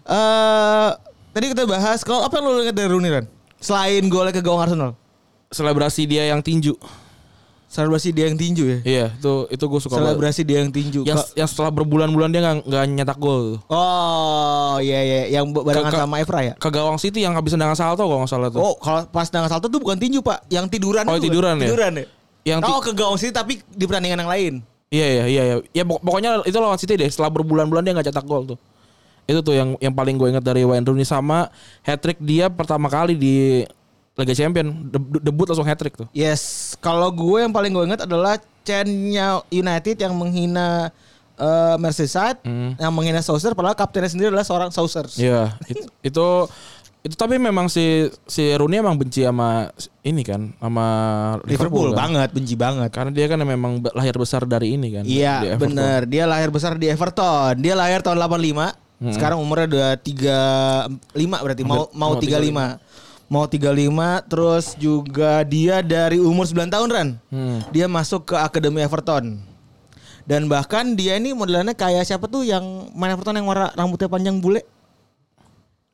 [0.06, 0.90] Eh
[1.36, 3.26] tadi kita bahas kalau apa yang lo lihat dari Rooney Ran?
[3.60, 4.92] Selain golnya ke gawang Arsenal.
[5.52, 6.72] Selebrasi dia yang tinju.
[7.66, 8.78] Selebrasi dia yang tinju ya.
[8.86, 10.06] Iya itu itu gue suka banget.
[10.14, 11.00] Selebrasi dia yang tinju.
[11.02, 13.58] Yang yang setelah berbulan-bulan dia nggak nggak nyetak gol.
[13.66, 16.54] Oh iya iya yang barengan Ke- ke- sama Evra ya.
[16.54, 18.62] Ke gawang City yang habis tendangan salto kalau nggak salah tuh.
[18.62, 21.04] Oh kalau pas dengan salto tuh bukan tinju pak, yang tiduran.
[21.10, 21.66] Oh, itu, tiduran ya?
[21.68, 22.06] Tiduran ya.
[22.46, 24.54] Yang oh ke gawang sini tapi di pertandingan yang lain.
[24.86, 25.56] Iya iya iya iya.
[25.74, 27.10] Ya pok- pokoknya itu lawan City deh.
[27.10, 28.58] Setelah berbulan-bulan dia nggak cetak gol tuh.
[29.26, 31.50] Itu tuh yang yang paling gue ingat dari Wayne Rooney sama
[31.82, 33.66] hat trick dia pertama kali di
[34.16, 36.08] Liga Champion De- debut langsung hat trick tuh.
[36.10, 40.88] Yes, kalau gue yang paling gue ingat adalah chantnya United yang menghina
[41.36, 42.72] eh, Merseyside, Hmm.
[42.74, 45.04] yang menghina Souser, padahal kaptennya sendiri adalah seorang Souser.
[45.14, 46.26] Iya, it- itu
[46.98, 49.68] itu tapi memang si si Rooney emang benci sama
[50.00, 50.86] ini kan, sama
[51.44, 51.98] Liverpool, Liverpool, kan.
[52.02, 52.88] banget, benci banget.
[52.90, 55.04] Karena dia kan memang lahir besar dari ini kan.
[55.04, 56.08] Iya, bener.
[56.08, 57.60] Dia lahir besar di Everton.
[57.60, 58.72] Dia lahir tahun 85.
[58.96, 59.12] Hmm.
[59.12, 60.90] Sekarang umurnya udah 35
[61.44, 62.80] berarti mau Hampir- mau mau 35.
[63.26, 63.66] Mau 35
[64.30, 67.08] terus juga dia dari umur 9 tahun Ran.
[67.26, 67.58] Hmm.
[67.74, 69.42] Dia masuk ke Akademi Everton.
[70.22, 72.62] Dan bahkan dia ini modelannya kayak siapa tuh yang
[72.94, 74.62] main Everton yang warna rambutnya panjang bule?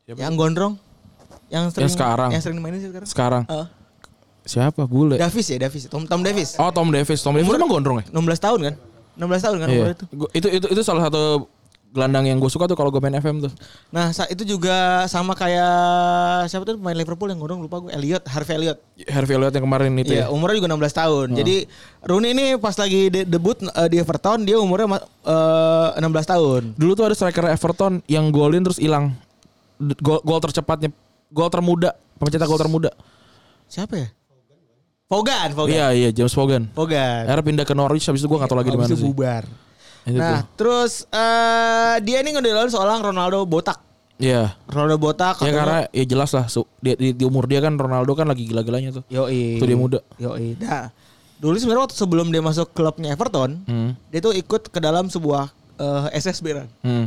[0.04, 0.18] Siapa?
[0.20, 0.74] Yang gondrong?
[1.48, 2.30] Yang sering sekarang.
[2.32, 3.08] Yang sering mainin sekarang?
[3.08, 3.66] Sekarang Eh,
[4.44, 5.16] siapa bule?
[5.16, 5.84] Davis ya, Davis.
[5.88, 6.56] Tom, Tom Davis.
[6.56, 8.04] Oh Tom Davis, Tom Davis emang gondrong ya?
[8.08, 8.74] 16 tahun kan?
[9.20, 9.76] 16 tahun kan Iya.
[9.80, 10.04] umur itu.
[10.32, 11.44] Itu itu itu salah satu
[11.92, 13.52] gelandang yang gue suka tuh kalau gue main FM tuh.
[13.88, 15.76] Nah, itu juga sama kayak
[16.48, 18.80] siapa tuh pemain Liverpool yang gondrong lupa gue, Elliot, Harvey Elliot.
[19.06, 20.26] Harvey Elliott yang kemarin itu Iya, ya.
[20.28, 21.26] umurnya juga 16 tahun.
[21.36, 21.56] Jadi
[22.02, 26.62] Rooney ini pas lagi de- debut eh, di Everton dia umurnya ma- eh, 16 tahun.
[26.74, 29.12] Dulu tuh ada striker Everton yang golin terus hilang.
[30.00, 30.88] Gol, gol tercepatnya,
[31.28, 32.88] gol termuda, pencetak gol termuda.
[33.68, 34.08] Siapa ya?
[35.06, 35.76] Fogan, Fogan.
[35.76, 36.72] Iya iya James Vaughan.
[36.72, 37.28] Fogan.
[37.28, 39.04] Akhirnya pindah ke Norwich habis itu gue gak tau lagi di mana itu sih.
[39.04, 39.44] bubar.
[40.02, 40.44] Itu Nah, tuh.
[40.56, 43.78] terus eh dia ini ngedelain seorang Ronaldo botak.
[44.16, 44.54] Iya.
[44.64, 48.12] Ronaldo botak Ya karena ya jelas lah su- di, di, di umur dia kan Ronaldo
[48.12, 49.04] kan lagi gila-gilanya tuh.
[49.08, 49.56] Yoi.
[49.56, 49.98] Waktu dia muda.
[50.16, 50.54] Yoi.
[50.58, 50.90] Nah,
[51.36, 53.98] dulu sebenarnya waktu sebelum dia masuk klubnya Everton, Hmm.
[54.08, 56.68] dia tuh ikut ke dalam sebuah eh, SSB kan.
[56.80, 57.06] Hmm.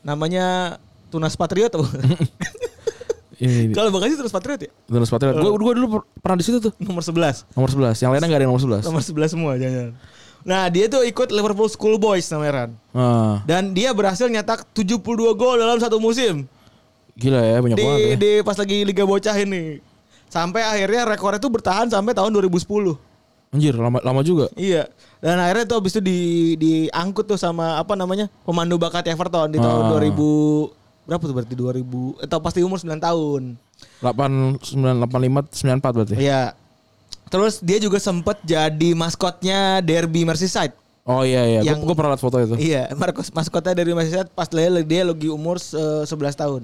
[0.00, 1.86] Namanya Tunas Patriot apa?
[3.34, 4.70] Ini Kalau Bekasi Tunas Patriot ya?
[4.84, 5.34] Tunas Patriot.
[5.34, 6.70] Gue gua dulu per- pernah di situ tuh.
[6.78, 7.50] Nomor 11.
[7.50, 7.98] Nomor 11.
[7.98, 8.86] Yang lainnya gak ada yang nomor 11.
[8.86, 9.90] Nomor 11 semua jangan.
[10.44, 12.70] Nah, dia tuh ikut Liverpool School Boys namanya Ran.
[12.92, 15.00] Ah, Dan dia berhasil nyetak 72
[15.32, 16.44] gol dalam satu musim.
[17.14, 18.16] gila ya banyak Di, banget ya.
[18.16, 19.78] di pas lagi Liga Bocah ini.
[20.26, 22.98] Sampai akhirnya rekornya tuh bertahan sampai tahun 2010.
[23.48, 24.50] Anjir lama lama juga.
[24.52, 24.90] Iya.
[25.18, 26.18] Dan akhirnya tuh habis itu di
[26.56, 28.26] diangkut tuh sama apa namanya?
[28.42, 29.90] pemandu bakat Everton di tahun Ah.
[29.94, 33.42] 2000 berapa tuh berarti 2000 atau pasti umur 9 tahun.
[34.02, 36.14] 8 9 85 94 berarti.
[36.18, 36.42] Iya.
[37.28, 40.74] Terus dia juga sempet jadi maskotnya Derby Merseyside.
[41.04, 42.54] Oh iya iya, Yang- gue pernah liat foto itu.
[42.56, 45.76] Iya, Marcos maskotnya dari Merseyside pas dia, dia lagi umur se-
[46.08, 46.62] 11 tahun.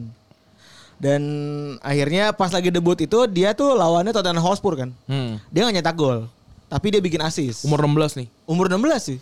[1.01, 1.23] Dan
[1.81, 4.93] akhirnya pas lagi debut itu dia tuh lawannya Tottenham Hotspur kan.
[5.05, 5.41] Hmm.
[5.49, 6.29] Dia gak nyetak gol,
[6.69, 7.65] tapi dia bikin assist.
[7.65, 8.29] Umur 16 nih.
[8.45, 9.19] umur 16 sih.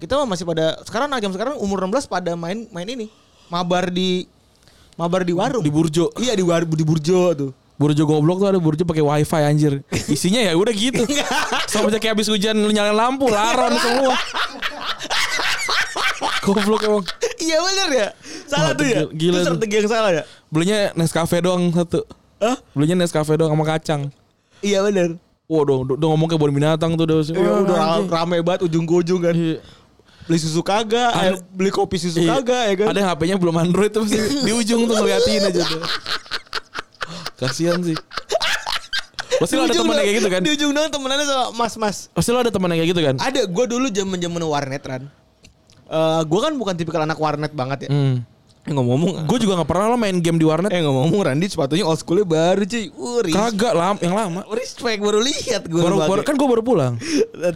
[0.00, 3.12] Kita mah masih pada sekarang jam sekarang umur 16 pada main main ini.
[3.52, 4.24] Mabar di
[4.96, 5.60] mabar di warung.
[5.60, 6.08] Di Burjo.
[6.16, 7.50] Iya di war, di Burjo tuh.
[7.80, 9.80] Burjo goblok tuh ada Burjo pakai wifi anjir.
[10.04, 11.00] Isinya ya udah gitu.
[11.72, 14.12] Sama aja kayak habis hujan lu nyalain lampu, laron semua.
[16.42, 17.04] goblok emang.
[17.40, 18.08] iya bener ya.
[18.44, 19.00] Salah Wah, tuh ya.
[19.10, 20.22] gila- Itu strategi yang salah ya.
[20.48, 22.04] Belinya Nescafe doang satu.
[22.36, 22.56] Hah?
[22.72, 24.12] Belinya Nescafe doang sama kacang.
[24.60, 25.16] Iya bener.
[25.48, 27.18] Waduh, udah, udah ngomong kayak bon binatang tuh udah.
[27.26, 29.32] Iya, udah rame banget ujung ke ujung kan.
[29.32, 29.58] Iya.
[30.28, 32.38] Beli susu kagak, eh, beli kopi susu Iya.
[32.38, 32.86] kagak ya kan.
[32.92, 35.80] Ada HP-nya belum Android tuh di ujung tuh ngeliatin aja tuh.
[37.40, 37.96] Kasihan sih.
[39.40, 40.40] Pasti lo ada doang- kayak gitu kan?
[40.44, 42.12] Di ujung dong temenannya sama mas-mas.
[42.12, 43.16] Pasti lo ada teman kayak gitu kan?
[43.16, 45.02] Ada, gue dulu zaman zaman warnet kan.
[45.88, 47.90] Eh gue kan bukan tipikal anak warnet banget ya.
[47.90, 48.20] Hmm.
[48.60, 50.68] Eh, ngomong-ngomong, Gue juga gak pernah lo main game di warnet.
[50.68, 52.92] Eh ngomong-ngomong Randy sepatunya old schoolnya baru cuy.
[52.92, 54.44] Uh, Kagak lam, yang lama.
[54.52, 55.80] respect baru lihat gue.
[55.80, 56.94] Baru, baru kan gue baru pulang.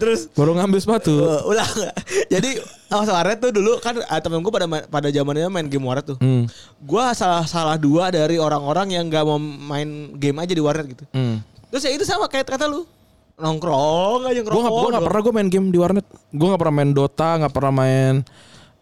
[0.00, 1.12] terus Baru ngambil sepatu.
[1.20, 1.94] uh, ulah nggak?
[2.32, 2.56] Jadi
[2.88, 6.16] oh, warnet tuh dulu kan uh, temen gue pada pada zamannya main game warnet tuh.
[6.24, 6.48] Hmm.
[6.80, 11.04] Gue salah salah dua dari orang-orang yang gak mau main game aja di warnet gitu.
[11.12, 11.44] Hmm.
[11.68, 12.88] Terus ya itu sama kayak kata lu
[13.36, 14.64] nongkrong aja Gue ngerokok.
[14.64, 16.06] gak, gua gak pernah gue main game di warnet.
[16.32, 18.14] Gue gak pernah main Dota, gak pernah main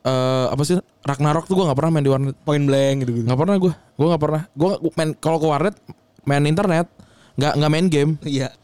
[0.02, 2.36] eh apa sih Ragnarok tuh gue gak pernah main di warnet.
[2.46, 3.26] point blank gitu gitu.
[3.26, 3.72] Gak pernah gue.
[3.74, 4.42] Gue gak pernah.
[4.54, 5.74] Gue main kalau ke warnet
[6.22, 6.86] main internet,
[7.34, 8.12] nggak nggak main game.
[8.22, 8.54] Iya,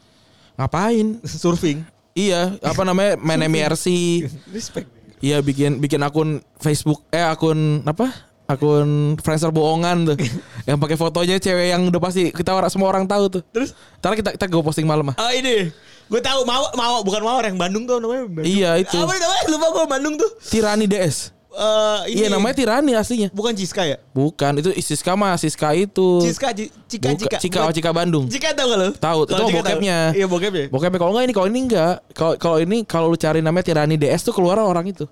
[0.59, 1.23] Ngapain?
[1.43, 1.87] surfing.
[2.19, 3.87] Iya, apa namanya main MRC.
[4.57, 4.91] Respect.
[5.19, 8.11] Iya bikin bikin akun Facebook eh akun apa?
[8.47, 10.19] Akun Friendster bohongan tuh.
[10.69, 13.43] yang pakai fotonya cewek yang udah pasti kita orang semua orang tahu tuh.
[13.51, 15.17] Terus Ntar kita kita gue posting malam ah.
[15.19, 15.75] Ah ini,
[16.09, 18.25] gue tahu mau mau bukan mawar yang Bandung tuh namanya.
[18.27, 18.49] Bandung.
[18.49, 18.97] Iya, itu.
[18.97, 19.43] Apa namanya?
[19.47, 20.31] Lupa gue Bandung tuh.
[20.43, 21.37] Tirani DS.
[21.51, 23.29] Eh ini Iya namanya Tirani aslinya.
[23.31, 23.99] bukan Ciska ya?
[24.13, 26.23] Bukan, itu Siska mah Siska itu.
[26.23, 27.39] Ciska, Ci- Cika, Buka- Cika.
[27.41, 28.25] Cika, oh, Cika Bandung.
[28.27, 28.89] Cika tau gak lo?
[28.95, 29.65] Tahu, itu Kalau Cika tahu.
[29.67, 29.99] bokepnya.
[30.15, 30.65] Iya bokepnya.
[30.69, 31.95] Bokepnya kalau enggak ini kalau ini enggak.
[32.13, 35.05] Kalau kalau ini kalau lu cari namanya Tirani DS tuh keluar orang itu.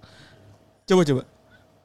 [0.85, 1.23] Coba coba.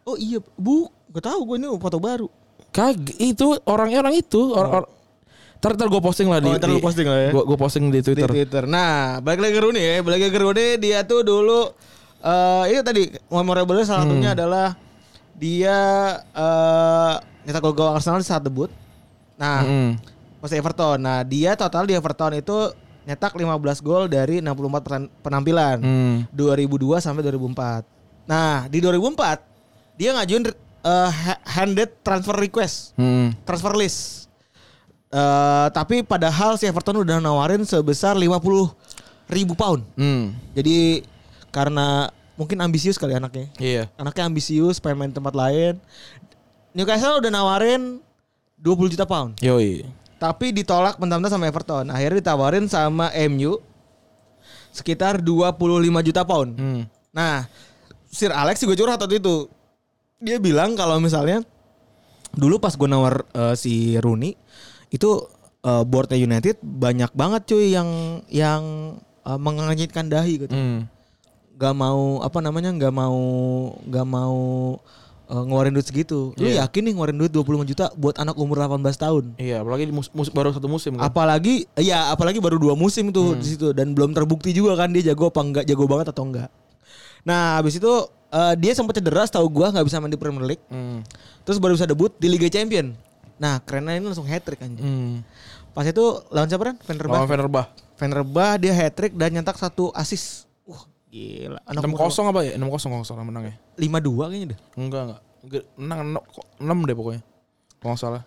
[0.04, 2.28] Oh iya, bu, gue tahu gue ini foto baru.
[2.70, 4.42] Kag itu orangnya orang itu.
[4.52, 4.90] Orang, or-
[5.62, 7.30] Ntar, ntar gue posting lah di Oh, ntar di- posting lah ya.
[7.32, 8.26] Gue posting di Di Twitter.
[8.26, 8.64] Twitter.
[8.66, 9.94] Nah, balik lagi ke Rooney ya.
[10.02, 11.70] Balik lagi ke Rooney, dia tuh dulu
[12.20, 14.10] eh itu tadi memorable salah Hmm.
[14.12, 14.74] satunya adalah
[15.36, 15.78] dia
[16.32, 18.74] eh nyetak gol gol Arsenal saat debut.
[19.36, 19.90] Nah, Mm-mm.
[20.38, 20.98] pas Everton.
[20.98, 22.58] Nah, dia total di Everton itu
[23.04, 25.78] nyetak 15 gol dari 64 pen- penampilan.
[25.78, 26.16] Hmm.
[26.32, 27.86] 2002 sampai 2004.
[28.24, 29.46] Nah, di 2004
[29.94, 30.50] dia ngajuin
[30.82, 33.38] eh, ha- handed transfer request, Hmm.
[33.44, 34.26] transfer list.
[35.12, 38.72] Eh, tapi padahal si Everton udah nawarin sebesar 50
[39.28, 39.84] ribu pound.
[40.00, 40.32] Hmm.
[40.56, 41.04] Jadi
[41.52, 42.08] karena
[42.40, 43.52] mungkin ambisius kali anaknya.
[43.60, 43.84] Iya.
[44.00, 45.76] Anaknya ambisius, pengen main tempat lain.
[46.72, 48.00] Newcastle udah nawarin
[48.56, 49.36] 20 juta pound.
[49.44, 49.84] Yoi.
[50.16, 51.92] Tapi ditolak mentah-mentah sama Everton.
[51.92, 53.60] Akhirnya ditawarin sama MU
[54.72, 56.56] sekitar 25 juta pound.
[56.56, 56.82] Hmm.
[57.12, 57.52] Nah,
[58.08, 59.52] Sir Alex juga curhat waktu itu.
[60.24, 61.44] Dia bilang kalau misalnya
[62.32, 64.40] dulu pas gue nawar eh, si Rooney
[64.92, 65.10] itu
[65.62, 67.90] eh, boardnya United banyak banget cuy yang
[68.28, 68.62] yang
[69.22, 70.52] eh, mengangitkan dahi gitu.
[70.52, 70.86] Hmm.
[71.56, 73.20] Gak mau apa namanya nggak mau
[73.82, 74.40] nggak mau
[75.28, 76.36] eh, ngeluarin duit segitu.
[76.36, 76.66] Lu Iya.
[76.66, 79.24] yakin nih ngeluarin duit 25 juta buat anak umur 18 tahun?
[79.38, 81.08] Iya, apalagi mus- mus- baru satu musim kan.
[81.08, 85.06] Apalagi ya apalagi baru dua musim tuh di situ dan belum terbukti juga kan dia
[85.08, 86.50] jago apa enggak, jago banget atau enggak.
[87.22, 87.94] Nah, habis itu
[88.28, 90.64] eh, dia sempat cedera tahu gua nggak bisa main di Premier League.
[90.66, 91.06] Hmm.
[91.44, 92.98] Terus baru bisa debut di Liga Champion.
[93.42, 94.86] Nah, kerennya ini langsung hat trick anjing.
[94.86, 95.16] Hmm.
[95.74, 96.76] Pas itu lawan siapa kan?
[96.78, 97.18] Fenerbahce.
[97.18, 97.72] Lawan Fenerbahce.
[97.98, 100.46] Fenerbahce dia hat trick dan nyetak satu assist.
[100.62, 101.58] Wah, gila.
[101.66, 102.54] Anak 6-0 apa ya?
[102.54, 103.58] 6-0 kalau nggak salah menangnya.
[103.76, 104.60] 5-2 kayaknya deh.
[104.78, 105.22] Enggak, enggak.
[105.42, 106.00] Enggak, Menang
[106.62, 107.22] 6 deh pokoknya.
[107.82, 108.22] Kalau nggak salah.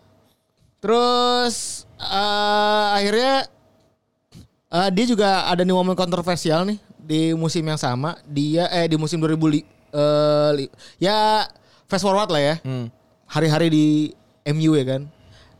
[0.83, 1.55] Terus
[1.97, 3.35] eh, akhirnya
[4.69, 8.19] eh, dia juga ada nih momen kontroversial nih di musim yang sama.
[8.27, 11.47] Dia eh di musim 2000 li- eh, li- ya
[11.87, 12.55] fast forward lah ya.
[12.61, 12.91] Hmm.
[13.25, 13.87] Hari-hari di
[14.53, 15.03] MU ya kan.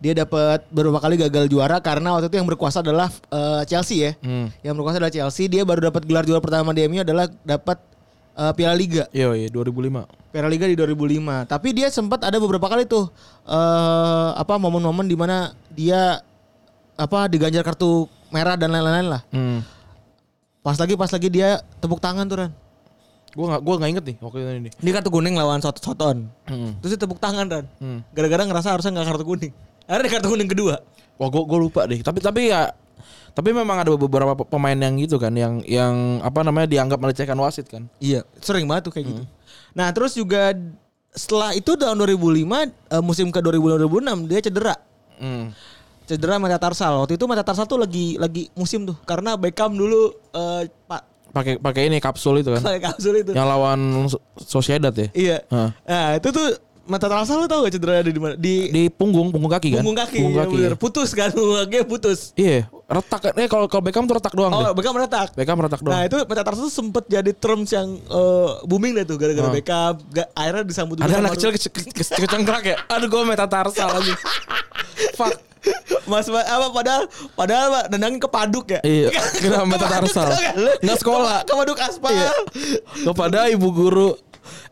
[0.03, 4.13] Dia dapat beberapa kali gagal juara karena waktu itu yang berkuasa adalah eh, Chelsea ya.
[4.21, 4.53] Hmm.
[4.61, 5.49] Yang berkuasa adalah Chelsea.
[5.49, 7.81] Dia baru dapat gelar juara pertama di MU adalah dapat
[8.37, 9.09] eh, Piala Liga.
[9.17, 10.05] Iya, iya 2005.
[10.35, 11.49] Piala Liga di 2005.
[11.49, 13.09] Tapi dia sempat ada beberapa kali tuh
[13.49, 16.21] eh apa momen-momen di mana dia
[16.95, 19.23] apa diganjar kartu merah dan lain-lain lah.
[19.33, 19.65] Hmm.
[20.61, 22.51] Pas lagi pas lagi dia tepuk tangan tuh Ran.
[23.35, 24.51] Gua enggak gua enggak inget nih waktu itu.
[24.79, 26.31] Ini kartu kuning lawan Sot Soton.
[26.47, 26.79] Hmm.
[26.79, 27.67] Terus dia tepuk tangan Ran.
[27.83, 28.01] Hmm.
[28.15, 29.53] Gara-gara ngerasa harusnya nggak kartu kuning.
[29.85, 30.75] Akhirnya ada kartu kuning kedua.
[31.19, 31.99] Wah, gua, gua lupa deh.
[31.99, 32.71] Tapi tapi ya
[33.35, 37.35] Tapi memang ada beberapa pe- pemain yang gitu kan yang yang apa namanya dianggap melecehkan
[37.35, 37.91] wasit kan.
[37.99, 39.23] Iya, sering banget tuh kayak gitu.
[39.75, 40.55] Nah, terus juga
[41.11, 44.75] setelah itu tahun 2005 eh, musim ke 2005 2006 dia cedera.
[45.19, 45.51] Hmm.
[46.07, 47.03] Cedera metatarsal.
[47.03, 51.03] Waktu itu metatarsal tuh lagi lagi musim tuh karena Beckham dulu eh, Pak
[51.35, 52.63] Pakai pakai ini kapsul itu kan.
[52.63, 53.31] pakai kapsul itu.
[53.31, 55.11] yang lawan So- Sociedad ya.
[55.11, 55.39] Iya.
[55.51, 56.47] Nah, itu tuh
[56.85, 58.37] metatarsal lu tau gak cedera ada di mana?
[58.37, 59.81] Di, Di punggung, punggung kaki kan?
[59.81, 60.19] punggung kaki.
[60.21, 60.55] Punggung kaki.
[60.55, 60.71] bener.
[60.71, 60.77] ya.
[60.77, 62.19] Putus kan punggung kakinya putus.
[62.35, 63.33] Iya, retak.
[63.33, 64.73] Eh kalau kalau Beckham tuh retak doang Oh, deh.
[64.75, 65.33] Beckham retak.
[65.33, 65.91] Beckham retak doang.
[65.91, 69.51] Nah itu metatarsal tuh sempet jadi terms yang eh, booming deh tuh gara-gara Oh.
[69.51, 69.95] Beckham.
[70.09, 72.77] Ga, akhirnya disambut Ada anak kecil ke- ke- ke- kecengkrak ya.
[72.87, 74.13] Aduh gue metatarsal lagi.
[75.19, 75.35] Fuck.
[76.05, 78.81] Mas Ma- apa padahal padahal Pak nendangin ke paduk ya.
[78.83, 80.29] Iya, kena metatarsal.
[80.81, 81.43] Nggak sekolah.
[81.43, 82.13] Ke, paduk aspal.
[82.13, 82.31] Iya.
[83.03, 84.13] Kepada ibu guru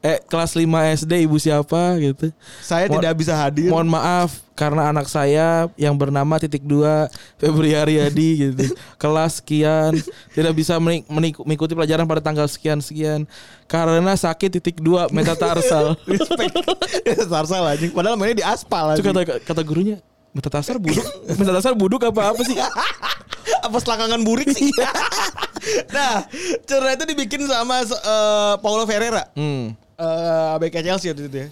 [0.04, 0.68] eh kelas 5
[1.00, 2.28] SD ibu siapa gitu.
[2.60, 3.70] Saya Mohon- tidak bisa hadir.
[3.72, 7.08] Mohon maaf karena anak saya yang bernama titik dua
[7.40, 8.76] Febri Haryadi gitu.
[9.00, 9.96] Kelas sekian
[10.30, 13.24] tidak bisa menik- menik- mengikuti pelajaran pada tanggal sekian sekian
[13.64, 15.96] karena sakit titik dua metatarsal.
[16.10, 16.52] Respect.
[17.08, 17.90] Metatarsal anjing.
[17.90, 19.24] Padahal mainnya di aspal Itu anjing.
[19.24, 21.04] kata kata gurunya metatarsal buduk.
[21.40, 22.56] metatarsal buduk apa apa sih?
[23.66, 24.72] apa selangkangan burik sih?
[25.94, 26.26] nah,
[26.66, 29.28] cedera itu dibikin sama eh, Paulo Ferreira.
[29.36, 29.76] Hmm.
[29.76, 31.48] eh BK Chelsea waktu itu ya.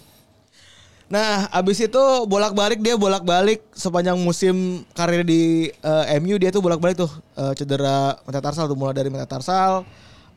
[1.10, 7.02] Nah, abis itu bolak-balik dia bolak-balik sepanjang musim karir di eh, MU dia tuh bolak-balik
[7.02, 9.82] tuh eh, cedera metatarsal tuh mulai dari metatarsal,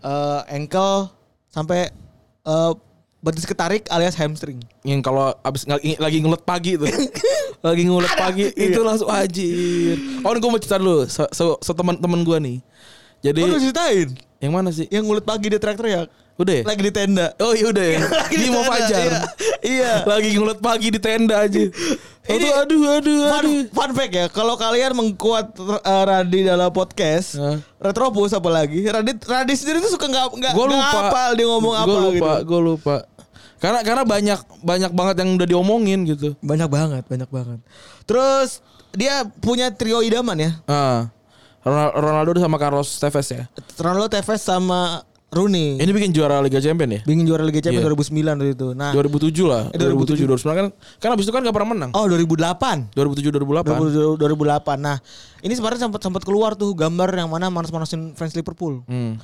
[0.01, 1.13] eh, ankle
[1.53, 1.93] sampai
[2.43, 2.71] eh,
[3.24, 4.60] betis ketarik alias hamstring.
[4.84, 6.92] Yang kalau abis ng- lagi ngulet pagi tuh.
[7.66, 9.96] lagi ngulet pagi itu langsung anjir.
[10.22, 11.08] Oh, gue mau cerita dulu.
[11.08, 12.58] Se, se, teman-teman gue nih.
[13.24, 14.84] Jadi Oh, lu ceritain yang mana sih?
[14.92, 16.64] yang ngulet pagi dia teriak-teriak Udah ya?
[16.66, 17.32] lagi di tenda.
[17.40, 18.00] Oh iya udah ya.
[18.20, 19.00] Lagi Di mau fajar.
[19.00, 19.22] Iya.
[19.64, 19.94] iya.
[20.04, 21.62] Lagi ngulet pagi di tenda aja.
[22.26, 23.62] Ini- aduh aduh aduh Fun, aduh.
[23.70, 27.60] fun fact ya, kalau kalian mengkuat uh, Radi dalam podcast, Hah?
[27.78, 30.88] Retropus apalagi, Radi Radi sendiri tuh suka nggak nggak Gue lupa.
[30.90, 32.48] hafal dia ngomong apa Gue lupa, gitu.
[32.48, 32.96] gue lupa.
[33.63, 36.36] Karena karena banyak banyak banget yang udah diomongin gitu.
[36.43, 37.60] Banyak banget, banyak banget.
[38.04, 38.60] Terus
[38.91, 41.08] dia punya trio idaman ya, Ah.
[41.63, 43.47] Ronal- Ronaldo sama Carlos Tevez ya.
[43.80, 45.80] Ronaldo Tevez sama Rooney.
[45.80, 47.02] Ini bikin juara Liga Champion ya?
[47.02, 47.89] Bikin juara Liga Champions Iya.
[47.89, 48.67] 2009 waktu itu.
[48.76, 49.63] Nah, 2007 lah.
[49.71, 50.67] Eh, 2007 2009 kan
[50.99, 51.91] kan abis itu kan gak pernah menang.
[51.95, 52.91] oh 2008.
[52.93, 53.80] 2007 2008.
[53.80, 54.78] 2000 2008.
[54.78, 54.99] Nah,
[55.39, 58.84] ini sebenarnya sempat sempat keluar tuh gambar yang mana manas-manasin fans Liverpool.
[58.86, 59.17] Hmm.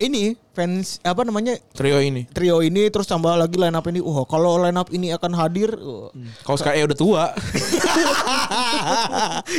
[0.00, 2.24] Ini fans apa namanya Trio ini.
[2.26, 4.00] trio ini terus tambah lagi line up ini.
[4.00, 5.68] Wah, kalau line up ini akan hadir.
[5.76, 6.08] wah.
[6.40, 7.24] Kalau sekarang ya udah tua.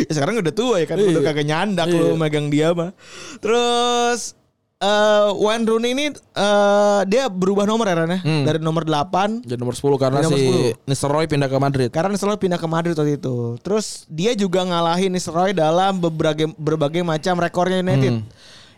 [0.01, 1.09] ya sekarang udah tua ya kan Iya.
[1.13, 1.99] udah kagak nyandak Iya.
[2.01, 2.89] lu megang dia mah.
[3.37, 4.33] Terus
[4.81, 8.19] eh Wayne Rooney ini eh dia berubah nomor ya Ran ya?
[8.19, 8.41] Hmm.
[8.41, 10.89] dari nomor 8 Jadi nomor 10 karena nomor si 10.
[10.89, 11.87] Nistelrooy pindah ke Madrid.
[11.91, 13.55] karena selalu pindah ke Madrid waktu itu.
[13.61, 18.19] Terus dia juga ngalahin Nistelrooy dalam berbagai berbagai macam rekornya United.
[18.19, 18.23] Hmm.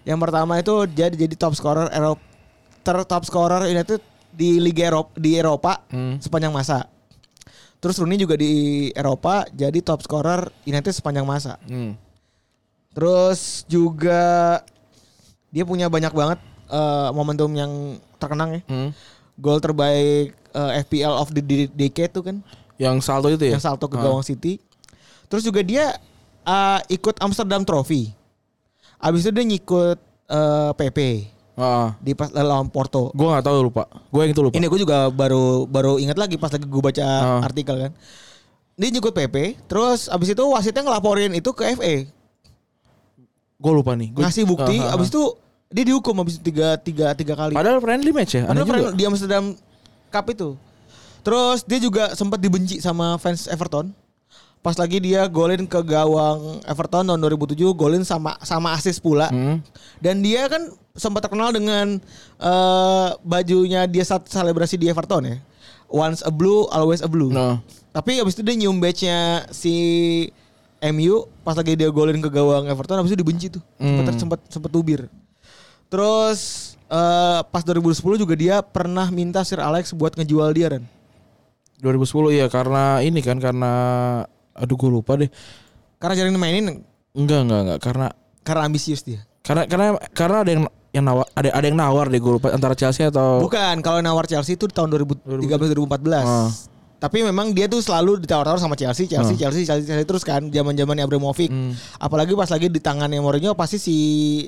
[0.04, 2.22] Yang pertama itu jadi jadi top scorer Eropa
[2.80, 6.20] ter top scorer United di Liga Eropa di Eropa Hmm.
[6.20, 6.92] sepanjang masa.
[7.78, 8.52] Terus Rooney juga di
[8.92, 11.56] Eropa jadi top scorer United sepanjang masa.
[11.63, 11.96] Hmm.
[12.92, 14.60] Terus juga
[15.50, 17.72] dia punya banyak banget eh, momentum yang
[18.18, 18.62] terkenang ya.
[18.66, 18.89] Hmm.
[19.36, 22.44] Gol terbaik eh, FPL of the de- decade tuh kan
[22.76, 23.54] Yang salto itu ya?
[23.54, 24.04] yang salto ke Ah.
[24.04, 24.58] gawang City.
[25.26, 25.96] Terus juga dia
[26.44, 28.12] eh, ikut Amsterdam Trophy.
[29.04, 31.00] Abis itu dia ngikut eh, PP
[31.54, 31.94] Ah.
[32.00, 33.13] di pas lawan Porto.
[33.13, 33.86] Gue gak tahu lupa.
[34.10, 34.56] Gue yang itu lupa.
[34.56, 37.42] Ini gue juga baru baru ingat lagi pas lagi gue baca Ah.
[37.44, 37.92] artikel kan.
[38.74, 39.36] Dia ngikut PP,
[39.68, 42.10] terus abis itu wasitnya ngelaporin itu ke FA,
[43.56, 44.10] Gue lupa nih.
[44.10, 44.76] Gua- ngasih bukti.
[44.76, 44.96] Ah, ah, ah.
[44.98, 45.24] Abis itu
[45.70, 47.54] dia dihukum abis itu tiga tiga tiga kali.
[47.54, 48.44] Padahal friendly match ya.
[48.44, 49.44] Padahal pernah di Amsterdam
[50.10, 50.50] Cup itu.
[51.22, 53.94] Terus dia juga sempat dibenci sama fans Everton.
[54.63, 59.28] Pas lagi dia golin ke gawang Everton tahun 2007, golin sama sama asis pula.
[59.28, 59.60] Hmm.
[59.99, 61.99] Dan dia kan sempat terkenal dengan
[62.39, 65.38] eh, bajunya dia saat selebrasi di Everton ya.
[65.91, 67.28] Once a blue, always a blue.
[67.28, 67.60] Nah.
[67.91, 69.76] Tapi abis itu dia nyium badge-nya si
[70.80, 73.62] MU pas lagi dia golin ke gawang Everton abis itu dibenci tuh.
[73.78, 74.19] Sempat Hmm.
[74.23, 75.12] sempat sempat tubir.
[75.91, 76.39] Terus
[76.88, 80.84] eh, pas 2010 juga dia pernah minta Sir Alex buat ngejual dia kan.
[81.84, 83.71] 2010 iya karena ini kan karena
[84.54, 85.30] aduh gue lupa deh.
[85.98, 86.82] Karena jarang dimainin
[87.13, 88.08] Enggak enggak enggak karena
[88.42, 89.22] karena ambisius dia.
[89.42, 92.74] karena karena karena ada yang yang nawar ada ada yang nawar deh gue lupa antara
[92.74, 96.22] Chelsea atau Bukan, kalau nawar Chelsea itu di tahun 2013 2014.
[96.22, 96.50] Ah.
[96.98, 101.04] Tapi memang dia tuh selalu ditawar-tawar sama Chelsea, Chelsea, Chelsea, Chelsea, Chelsea terus kan zaman-zamannya
[101.04, 101.52] Abramovich.
[101.52, 101.76] Hmm.
[102.00, 103.96] Apalagi pas lagi di tangannya Mourinho pasti si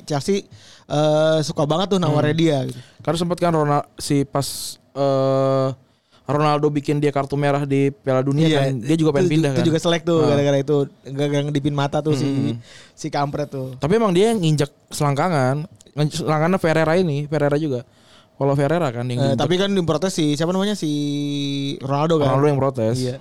[0.03, 0.47] Chelsea
[0.87, 2.39] eh, suka banget tuh nawarnya Hmm.
[2.39, 2.79] dia gitu.
[3.03, 4.47] Karena sempat kan Ronald si pas
[4.95, 5.67] eh
[6.25, 9.55] Ronaldo bikin dia kartu merah di Piala Dunia kan dia juga pengen itu, pindah Iya,
[9.55, 9.69] itu kan.
[9.69, 10.27] juga selek tuh Ah.
[10.27, 12.57] gara-gara itu gara-gara ngedipin mata tuh si
[12.91, 13.77] si kampret tuh.
[13.77, 15.69] Tapi emang dia yang nginjak selangkangan.
[15.95, 17.85] Selangkangan Ferreira ini, Ferreira juga.
[18.35, 20.91] Kalau Ferreira kan yang Eh, tapi kan diprotes si siapa namanya si
[21.79, 22.27] Ronaldo kan.
[22.31, 22.95] Ronaldo yang protes.
[22.97, 23.15] Iya.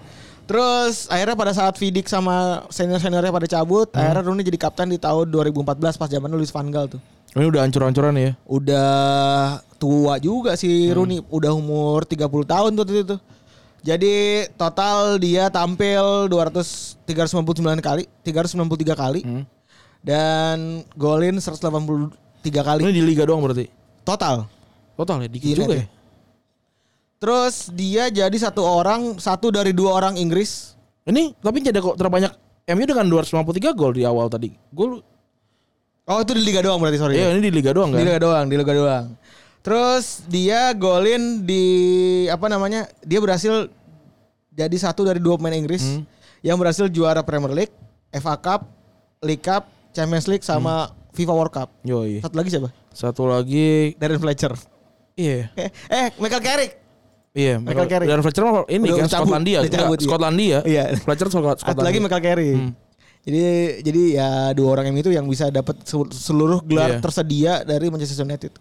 [0.45, 3.97] Terus akhirnya pada saat Vidic sama senior-seniornya pada cabut, Hmm.
[3.97, 7.01] akhirnya Rooney jadi kapten di tahun 2014 pas zaman Luis Van Gaal tuh.
[7.35, 8.31] Ini udah hancur-hancuran ya.
[8.45, 8.93] Udah
[9.77, 10.95] tua juga si Hmm.
[10.95, 13.17] Rooney, udah umur 30 tahun tuh itu.
[13.85, 14.15] Jadi
[14.55, 19.21] total dia tampil 200 399 kali, 393 kali.
[19.21, 19.45] Hmm.
[20.01, 22.13] Dan golin 183
[22.61, 23.69] kali Ini di liga doang berarti.
[24.03, 24.45] total.
[24.95, 25.79] Total ya dikit Gila juga tuh.
[25.81, 25.87] ya.
[27.17, 32.33] Terus dia jadi satu orang, satu dari dua orang Inggris Ini tapi jadi kok terbanyak
[32.67, 34.53] MU dengan 253 gol di awal tadi.
[34.71, 35.05] Gol
[36.05, 37.17] Oh itu di Liga doang berarti sorry.
[37.17, 38.05] Iya, ini di liga doang Di kan.
[38.05, 39.05] Liga doang, di Liga doang.
[39.65, 41.65] Terus dia golin di
[42.29, 42.85] apa namanya?
[43.01, 43.73] Dia berhasil
[44.53, 46.05] jadi satu dari dua pemain Inggris Hmm.
[46.45, 47.75] yang berhasil juara Premier League,
[48.13, 48.69] FA Cup,
[49.21, 51.17] League Cup, Champions League sama Hmm.
[51.17, 51.69] FIFA World Cup.
[51.81, 52.21] Yoi.
[52.21, 52.69] Satu lagi siapa?
[52.93, 54.53] Satu lagi Darren Fletcher.
[55.17, 55.49] iya.
[55.57, 56.73] Eh, eh Michael Carrick.
[57.33, 58.07] Iya, Michael Carrick.
[58.07, 60.05] Dan Fletcher ini Udah kan Enggak, iya.
[60.05, 60.59] Skotlandia.
[60.63, 60.85] Iya.
[61.01, 62.53] Fletcher Skot- Satu lagi Michael Carrick.
[62.53, 62.71] Hmm.
[63.25, 63.41] Jadi
[63.81, 67.01] jadi ya dua orang ini tuh yang bisa dapat sel- seluruh gelar Iya.
[67.01, 68.53] tersedia dari Manchester United.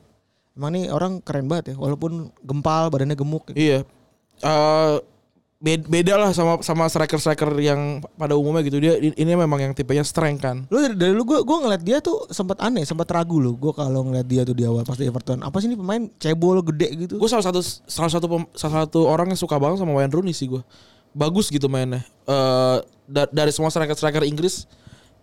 [0.56, 3.52] Emang nih orang keren banget ya, walaupun gempal, badannya gemuk.
[3.52, 3.84] Iya.
[4.40, 4.96] Eh
[5.64, 8.80] beda, beda lah sama sama striker-striker yang pada umumnya gitu.
[8.80, 10.64] Dia ini memang yang tipenya strength kan.
[10.72, 13.56] Lu dari, dari lu gue gue ngeliat dia tuh sempat aneh, sempat ragu loh.
[13.56, 16.64] Gue kalau ngeliat dia tuh di awal pas di Everton, apa sih ini pemain cebol
[16.64, 17.20] gede gitu.
[17.20, 20.48] Gue salah satu salah satu salah satu orang yang suka banget sama Wayne Rooney sih
[20.48, 20.64] gue.
[21.14, 22.02] Bagus gitu mainnya.
[22.26, 24.66] Eh da- dari semua striker-striker Inggris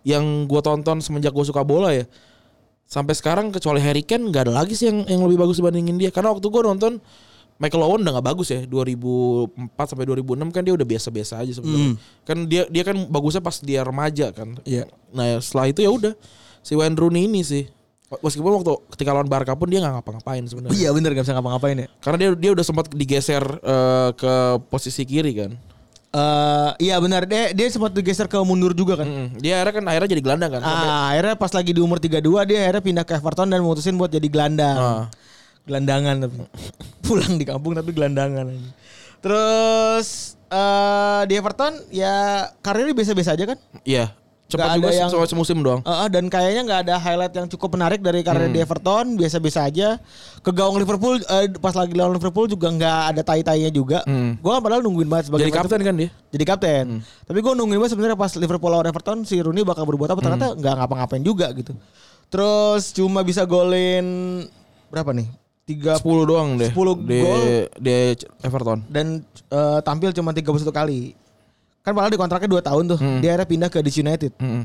[0.01, 2.07] yang gue tonton semenjak gue suka bola ya.
[2.87, 6.09] Sampai sekarang kecuali Harry Kane nggak ada lagi sih yang yang lebih bagus dibandingin dia.
[6.09, 6.99] Karena waktu gue nonton
[7.55, 11.93] Michael Owen udah nggak bagus ya 2004 sampai 2006 kan dia udah biasa-biasa aja sebenarnya.
[12.25, 14.57] Kan dia dia kan bagusnya pas dia remaja kan.
[14.65, 14.89] Iya.
[15.13, 16.13] Nah ya, setelah itu ya udah
[16.59, 17.69] si Wayne Rooney ini sih.
[18.11, 20.75] Meskipun waktu ketika lawan Barca pun dia nggak ngapa-ngapain sebenarnya.
[20.75, 21.87] Iya bener gak bisa ngapa-ngapain ya.
[22.03, 24.33] Karena dia dia udah sempat digeser eh, ke
[24.67, 25.51] posisi kiri kan.
[26.11, 29.07] Eh iya benar dia dia sempat digeser ke mundur juga kan.
[29.07, 29.39] Mm-mm.
[29.39, 30.61] Dia akhirnya kan akhirnya jadi gelandang kan.
[30.61, 33.95] Sampai, Ah, akhirnya pas lagi di umur 32 dia akhirnya pindah ke Everton dan mutusin
[33.95, 34.75] buat jadi gelandang.
[34.75, 35.03] Ah.
[35.63, 36.35] Gelandangan tapi.
[37.07, 38.51] Pulang di kampung tapi gelandangan.
[39.23, 43.57] Terus eh di Everton ya karirnya biasa-biasa aja kan?
[43.87, 44.11] Iya.
[44.51, 45.79] Cepat Nggak juga ada yang- semusim doang.
[45.81, 48.51] Eh, dan kayaknya nggak ada highlight yang cukup menarik dari karir Hmm.
[48.51, 49.95] di Everton, biasa-biasa aja.
[50.37, 54.03] Ke gawang Liverpool eh, pas lagi lawan Liverpool juga nggak ada tai-tainya juga.
[54.03, 54.35] Hmm.
[54.37, 56.09] Gua kan padahal nungguin banget sebagai Jadi kapten kan dia.
[56.27, 56.85] jadi kapten.
[56.85, 57.01] Hmm.
[57.23, 60.47] Tapi gue nungguin banget sebenarnya pas Liverpool lawan Everton si Rooney bakal berbuat apa ternyata
[60.49, 60.59] Hmm.
[60.59, 61.71] nggak ngapa-ngapain juga gitu.
[62.27, 64.05] Terus cuma bisa golin
[64.87, 65.27] berapa nih?
[65.63, 66.67] Tiga 10 doang deh.
[66.67, 67.39] 10 di, gol.
[67.77, 67.95] di
[68.41, 68.83] Everton.
[68.85, 71.15] dan eh, tampil cuma 31 kali.
[71.81, 72.99] Kan padahal di kontraknya 2 tahun tuh.
[72.99, 73.19] Hmm.
[73.19, 74.31] Dia akhirnya pindah ke DC United.
[74.37, 74.63] Mm-mm.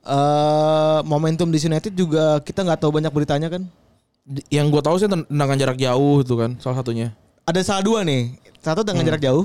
[0.00, 3.68] eh momentum DC United juga kita nggak tahu banyak beritanya kan.
[4.48, 7.12] Yang gue tahu sih ten- tendangan jarak jauh itu kan salah satunya.
[7.44, 8.32] Ada salah dua nih.
[8.58, 9.10] Satu dengan Hmm.
[9.10, 9.44] jarak jauh.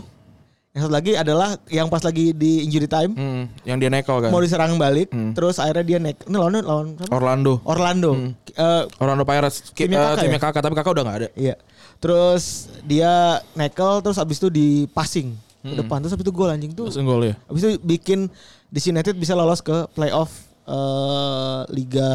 [0.71, 4.27] Yang satu lagi adalah yang pas lagi di injury time Mm, yang dia nekel kan.
[4.27, 5.31] mau diserang balik, Hmm.
[5.31, 6.19] terus akhirnya dia naik.
[6.21, 6.87] Ini lawan lawan?
[7.09, 7.53] Orlando.
[7.63, 8.11] Orlando.
[8.51, 9.71] Eh, Orlando Pirates.
[9.71, 10.43] Timnya eh, kakak timnya ya?
[10.43, 11.29] kakak tapi kakak udah nggak ada.
[11.33, 11.55] iya.
[11.97, 12.43] Terus
[12.83, 13.11] dia
[13.51, 15.31] nekel terus abis itu di passing
[15.65, 15.81] Hmm.
[15.81, 16.85] depan terus abis itu gol anjing tuh.
[16.85, 17.35] Langsung gol ya.
[17.49, 18.29] Abis itu bikin
[18.69, 20.29] DC United bisa lolos ke playoff
[20.69, 22.09] eh, Liga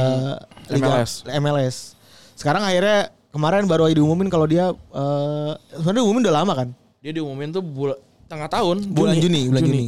[0.71, 1.27] Liga MLS.
[1.27, 1.77] MLS.
[2.39, 6.69] Sekarang akhirnya kemarin baru aja diumumin kalau dia eh sebenarnya diumumin udah lama kan?
[7.03, 7.99] Dia diumumin tuh bulan
[8.31, 9.87] tengah tahun Bulan Juni, bulan Juni.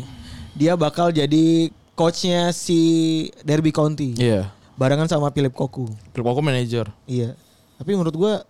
[0.59, 4.18] Dia bakal jadi coachnya si Derby County.
[4.18, 4.51] Iya.
[4.75, 5.87] Barengan sama Philip Koku.
[6.11, 6.90] Philip Koku manajer.
[7.07, 7.38] Iya.
[7.79, 8.42] Tapi menurut gua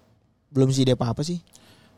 [0.49, 1.45] belum sih dia apa-apa sih.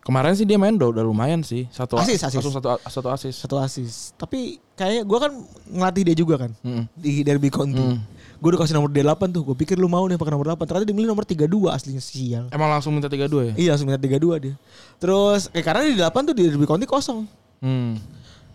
[0.04, 1.64] Kemarin sih dia main udah, udah lumayan sih.
[1.72, 2.36] Satu Asis, asis.
[2.36, 3.34] Satu, satu, satu asis.
[3.34, 4.12] Satu asis.
[4.14, 5.32] Tapi kayaknya gua kan
[5.64, 6.84] ngelatih dia juga kan Mm.
[6.92, 7.80] di Derby County.
[7.80, 8.04] Hmm.
[8.36, 9.40] Gue udah kasih nomor dia 8 tuh.
[9.40, 10.68] Gue pikir lu mau nih pakai nomor 8.
[10.68, 12.44] Ternyata dia milih nomor 32 aslinya sial.
[12.52, 13.52] Emang langsung minta 32 ya?
[13.56, 14.54] Iya langsung minta 32 dia.
[15.00, 17.24] Terus eh, karena di 8 tuh di Derby County kosong.
[17.64, 17.96] Hmm.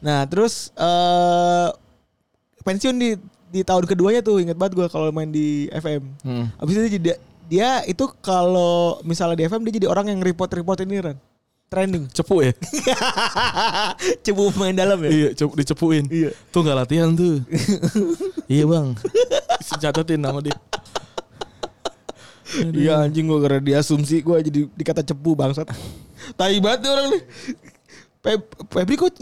[0.06, 1.70] Nah, terus eh
[2.62, 3.10] pensiun di
[3.50, 6.02] di tahun keduanya tuh ingat banget gue kalau main di FM.
[6.22, 6.46] Hmm.
[6.62, 7.18] Abis itu dia
[7.50, 11.18] dia itu kalau misalnya di FM dia jadi orang yang report-report ini Ran.
[11.70, 12.10] Trending.
[12.18, 12.54] Cepu ya?
[14.26, 15.10] Cebu main dalam ya.
[15.10, 16.06] iya, cepu, dicepuin.
[16.10, 16.30] Iya.
[16.50, 17.46] Tuh gak latihan tuh.
[18.52, 18.98] iya bang.
[19.78, 20.58] Catetin nama dia.
[22.74, 25.70] Iya anjing gue karena diasumsi gue jadi dikata cepu bangsat.
[26.34, 27.24] Tai banget orang nih.
[28.20, 29.14] Peb Febri kok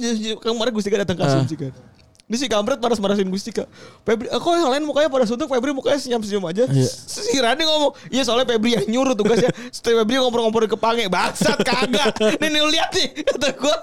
[0.42, 1.36] kemarin Gustika datang ke Ah.
[1.36, 1.76] asumsi kan.
[2.28, 3.64] Ini si kampret paras-parasin Gustika.
[4.04, 6.68] Febri, eh, kok yang lain mukanya pada suntuk, Febri mukanya senyum-senyum aja.
[6.68, 6.92] Iya.
[6.92, 9.48] Si Rani ngomong, iya soalnya Febri yang nyuruh tugasnya.
[9.72, 12.12] Setelah Febri ngompor-ngompor ke pange, bangsat kagak.
[12.44, 13.76] Nih nih lu lihat nih, kata gue.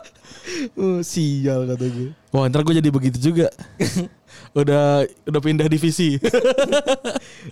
[0.76, 2.12] Oh, sial kata gue.
[2.36, 3.49] Wah ntar gue jadi begitu juga.
[4.61, 6.20] udah udah pindah divisi.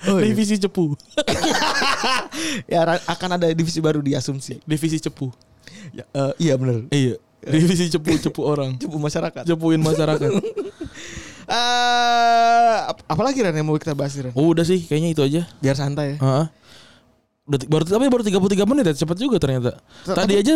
[0.09, 0.34] Oh, iya.
[0.34, 0.97] divisi cepu.
[2.64, 4.59] Ya akan ada divisi baru di asumsi.
[4.64, 5.30] Divisi cepu.
[5.95, 6.88] Ya, eh, iya benar.
[6.90, 7.16] Iya.
[7.45, 8.78] Divisi cepu cepu orang.
[8.78, 9.43] Cukup masyarakat.
[9.45, 10.30] Cepuin masyarakat.
[11.43, 14.30] Eh, ap- apalagi Ren yang mau kita bahas Ren?
[14.32, 15.43] Oh, udah sih kayaknya itu aja.
[15.59, 16.16] Biar santai ya.
[16.16, 16.47] Heeh.
[17.45, 19.76] Udah baru tapi baru 33 menit ya cepet juga ternyata.
[20.03, 20.55] Tadi tapi- aja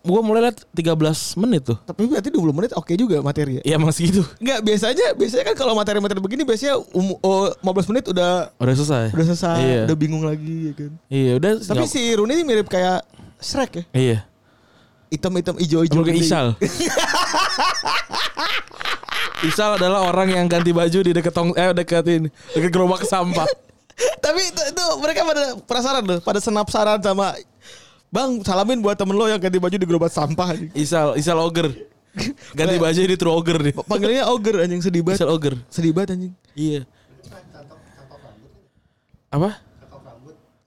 [0.00, 1.78] gua mulai lihat 13 menit tuh.
[1.82, 3.62] Tapi berarti 20 menit oke juga materi ya.
[3.64, 4.22] Ya emang segitu.
[4.38, 9.04] Enggak, biasanya biasanya kan kalau materi-materi begini biasanya um, oh, 15 menit udah Udah selesai.
[9.10, 9.82] udah selesai, Iya.
[9.88, 10.90] udah bingung lagi ya kan.
[11.08, 11.50] Iya, udah.
[11.64, 13.02] Tapi si ini mirip kayak
[13.40, 13.84] Shrek ya.
[13.92, 14.18] Iya.
[15.10, 16.00] Hitam-hitam hijau-hijau.
[16.00, 16.26] Mungkin gede.
[16.26, 16.46] Isal.
[19.50, 23.48] Isal adalah orang yang ganti baju di dekat tong eh dekat ini, dekat gerobak sampah.
[24.24, 27.34] Tapi itu, itu mereka pada penasaran loh, pada senap-saran sama
[28.10, 30.54] Bang, salamin buat temen lo yang ganti baju di gerobak sampah.
[30.54, 31.70] anjing." Isal, Isal Oger.
[32.58, 33.72] Ganti baju di true Oger dia.
[33.90, 35.22] Panggilnya Ogre anjing sedih banget.
[35.22, 35.54] Isal Oger.
[35.70, 36.32] Sedih banget anjing.
[36.58, 36.82] Iya.
[39.30, 39.62] Apa?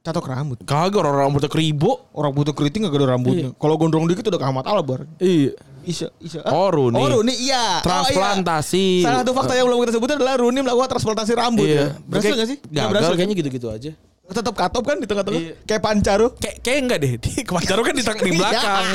[0.04, 0.60] Catok rambut.
[0.68, 2.12] Kagak orang rambutnya keribo.
[2.12, 3.56] Orang butuh keriting gak ada rambutnya.
[3.56, 5.08] Kalau gondrong dikit udah ke Ahmad Albar.
[5.16, 5.56] Iya.
[5.88, 6.44] Isa, Isa.
[6.44, 7.00] Oh, Rooney.
[7.00, 7.80] Oh, Rooney, iya.
[7.80, 8.84] Transplantasi.
[8.84, 9.06] Oh, iya.
[9.08, 11.96] Salah satu fakta yang belum kita sebutkan adalah Rooney melakukan transplantasi rambut Iya.
[11.96, 12.04] ya.
[12.04, 12.58] Berhasil gak sih?
[12.68, 13.92] Nggak Gagal kayaknya gitu-gitu aja.
[14.24, 15.36] Tetap katop kan di tengah-tengah.
[15.36, 15.54] Iya.
[15.68, 16.28] Kayak pancaro.
[16.40, 17.12] Kayak kayak enggak deh.
[17.24, 18.86] Di Pancaro kan di, di belakang.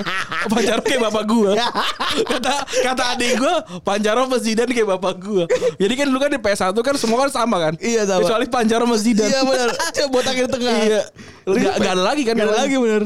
[0.49, 1.53] Pancaro kayak bapak gua.
[2.33, 3.55] kata kata adik gua,
[3.85, 5.45] Pancaro Zidane kayak bapak gua.
[5.77, 7.75] Jadi kan dulu kan di PS1 kan semua kan sama kan?
[7.77, 8.25] Iya, sama.
[8.25, 9.29] Kecuali Pancaro Zidane.
[9.29, 9.69] Iya benar.
[10.09, 10.75] Botakin di tengah.
[10.81, 11.03] Iya.
[11.45, 12.35] Enggak enggak ada lagi kan?
[12.35, 13.03] Gak ada lagi bener.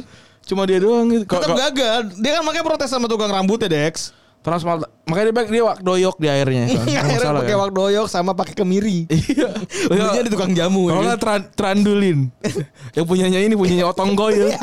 [0.46, 1.26] Cuma dia doang gitu.
[1.26, 1.98] Tetap gagal.
[2.22, 4.14] Dia kan makanya protes sama tukang rambutnya, Dex.
[4.42, 4.82] Transplant.
[5.06, 6.82] Makanya dia dia wak doyok di airnya kan.
[6.82, 7.62] Akhirnya masalah pakai kan?
[7.62, 9.06] wak doyok sama pakai kemiri.
[9.06, 9.48] Iya.
[9.86, 10.90] Belinya di tukang jamu.
[10.90, 11.06] Kalau ya.
[11.14, 12.18] nggak tran- trandulin.
[12.98, 14.50] yang punyanya ini punyanya Otong Goil.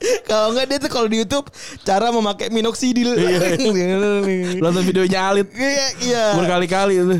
[0.00, 1.44] Kalau enggak dia tuh kalau di YouTube
[1.84, 3.20] cara memakai minoxidil.
[3.20, 3.60] Iya.
[4.64, 6.24] Nonton videonya Alit Iya, iya.
[6.40, 7.16] berkali-kali itu.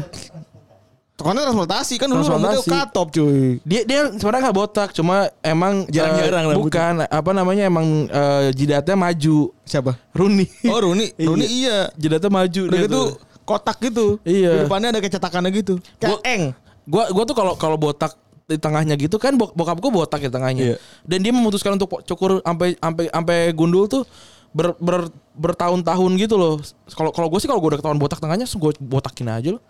[1.20, 3.60] Karena transportasi kan dulu rambutnya katop cuy.
[3.62, 6.64] Dia dia sebenarnya nggak botak, cuma emang Jarang-jarang eh, rambutnya.
[6.66, 9.52] bukan apa namanya emang eh, jidatnya maju.
[9.62, 9.92] Siapa?
[10.10, 10.46] Rooney.
[10.66, 11.92] Oh Rooney, Rooney iya.
[11.94, 13.16] Jidatnya maju dia tuh.
[13.42, 14.16] kotak gitu.
[14.22, 14.52] Iya.
[14.54, 15.74] Di depannya ada kayak cetakannya gitu.
[15.96, 16.42] Kayak Gua- eng.
[16.86, 18.14] Gua gua tuh kalau kalau botak
[18.46, 20.74] di tengahnya gitu kan bok- bokap gua botak di tengahnya.
[20.74, 20.76] Iya.
[21.02, 24.02] Dan dia memutuskan untuk cukur sampai sampai sampai gundul tuh
[24.50, 26.58] ber, ber- bertahun-tahun gitu loh.
[26.90, 29.62] Kalau kalau gue sih kalau gue udah ketahuan botak tengahnya, gue botakin aja loh.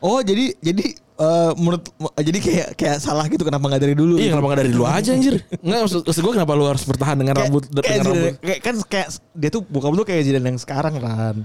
[0.00, 1.84] Oh jadi jadi eh, menurut
[2.16, 4.16] jadi kayak kayak salah gitu kenapa nggak dari dulu?
[4.16, 4.32] Iya gitu.
[4.32, 7.34] kenapa gak dari dulu aja anjir Enggak maksud, maksud gue kenapa lu harus bertahan dengan
[7.34, 10.56] Kayak- rambut kayak dengan rambut kayak kan kayak dia tuh bokap tuh kayak Zidane yang
[10.56, 11.36] sekarang kan.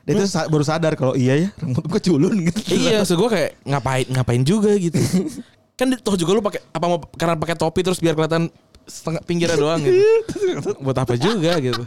[0.00, 2.60] Dia tuh sa- baru sadar kalau iya ya rambut gue culun gitu.
[2.72, 4.96] Iya maksud gue kayak ngapain ngapain juga gitu
[5.78, 8.48] Kan toh juga lu pakai apa mau karena pakai topi terus biar kelihatan
[8.84, 10.00] setengah pinggirnya doang gitu
[10.84, 11.84] Buat apa juga gitu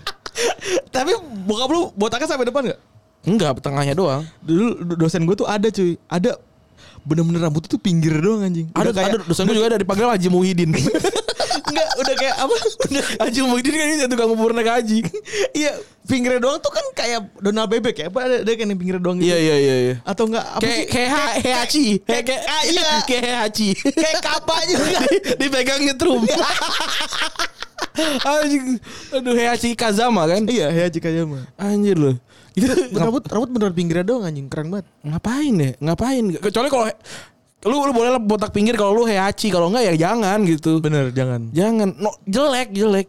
[0.89, 2.80] Tapi bokap lu botaknya sampai depan nggak?
[3.24, 6.36] Enggak tengahnya doang Dulu do- dosen gue tuh ada cuy, ada
[7.03, 8.67] bener-bener rambutnya tuh pinggir doang anjing.
[8.71, 10.71] Ada kayak ada dosen gue juga ada dipanggil Haji Muhyiddin
[11.63, 12.55] enggak udah kayak apa?
[12.86, 14.97] Udah Haji Muhyiddin kan ini tukang naik haji
[15.59, 15.71] Iya,
[16.03, 18.07] pinggirnya doang tuh kan kayak Donald Bebek ya.
[18.07, 19.28] Apa ada, ada kan yang pinggirnya doang gitu.
[19.28, 22.88] Iya iya iya iya Atau enggak apa Kayak kayak Ha- Heihachi Kayak- kayak ah, iya.
[23.09, 24.99] kayak Heihachi kayak kapa juga.
[25.36, 26.21] dipegang nyetrum
[28.24, 28.65] Anjing
[29.11, 31.45] Aduh Heihachi Kazama kan iya, ya jika ya mah.
[31.55, 32.15] Anjir loh
[32.54, 34.86] Itu Rambut rambut bener pinggirnya doang anjing, keren banget.
[35.01, 35.72] ngapain ya?
[35.82, 36.24] Ngapain?
[36.38, 36.86] Kecuali kalau
[37.64, 40.78] lu lu boleh lah botak pinggir kalau lu Heihachi, kalau enggak ya jangan gitu.
[40.84, 41.49] Bener, jangan.
[41.56, 41.95] Jangan.
[41.97, 43.08] No, jelek, jelek.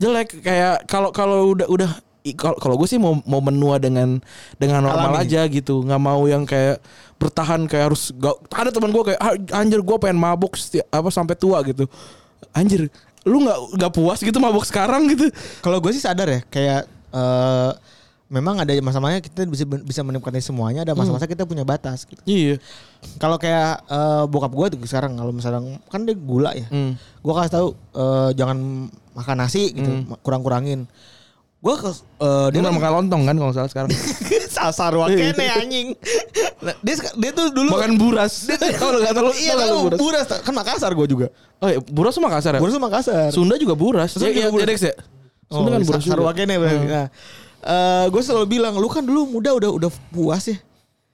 [0.00, 1.90] Jelek kayak kalau kalau udah udah
[2.38, 4.22] kalau kalau gue sih mau mau menua dengan
[4.54, 5.26] dengan normal Alami.
[5.26, 6.78] aja gitu nggak mau yang kayak
[7.18, 11.10] bertahan kayak harus gak, ada teman gue kayak "Ah, anjir gue pengen mabuk setiap, apa
[11.10, 11.90] sampai tua gitu
[12.54, 12.86] anjir
[13.26, 15.30] lu nggak nggak puas gitu mabuk sekarang gitu
[15.62, 17.70] Kalau gue sih sadar ya, kayak eh
[18.32, 22.16] memang ada masa-masanya kita bisa bisa menikmati semuanya, ada masa-masa kita punya batas gitu.
[22.24, 22.56] iya
[23.20, 26.64] Kalau kayak eh, bokap gue tuh sekarang kalau misalnya kan dia gula ya.
[26.66, 26.96] Hmm.
[27.20, 30.88] Gue kasih tahu eh, jangan makan nasi gitu, kurang-kurangin.
[31.60, 33.90] Gue ke eh, dia dia kan nggak makan lontong kan kalau nggak salah sekarang
[34.56, 35.88] sasar wakene anjing.
[36.58, 38.48] Nah, dia dia tuh dulu makan buras
[38.80, 41.26] kalau nggak tahu Iya kan buras kan Makassar gue juga.
[41.60, 42.60] Oh iya, buras Makassar ya?
[42.64, 43.28] Buras Makassar.
[43.30, 44.10] Sunda juga buras.
[44.10, 44.64] Sunda Ya, juga ya, buras.
[44.64, 44.94] ya, Dex ya?
[45.46, 46.26] Sunda kan buras Sasar juga.
[46.32, 46.86] wakene berarti.
[46.88, 47.06] Nah,
[47.62, 50.58] eh, gue selalu bilang lu kan dulu muda udah udah puas ya.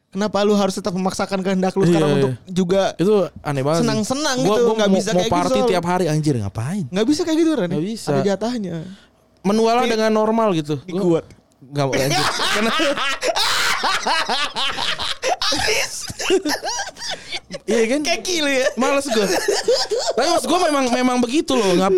[0.08, 2.16] Kenapa lu harus tetap memaksakan kehendak lu Iya, sekarang iya.
[2.16, 3.78] untuk juga Itu aneh banget.
[3.78, 3.84] sih.
[3.84, 5.70] Senang-senang Gua- gitu, gua nggak mau- bisa mau kayak gitu party soalnya.
[5.70, 6.84] tiap hari anjir ngapain?
[6.88, 7.68] nggak bisa kayak gitu Ren?
[7.68, 8.08] Nggak bisa.
[8.08, 8.76] Ada jatahnya.
[9.40, 10.74] Menualah Kayak- dengan normal gitu.
[10.82, 11.24] Kuat.
[11.60, 12.24] Gak mau anjir.
[12.56, 12.72] Karena
[17.64, 18.00] Iya kan?
[18.02, 18.66] Kayak gila ya.
[18.74, 19.26] Males gue.
[20.10, 21.72] Tapi maksud gue memang memang begitu loh.
[21.74, 21.92] Ngap,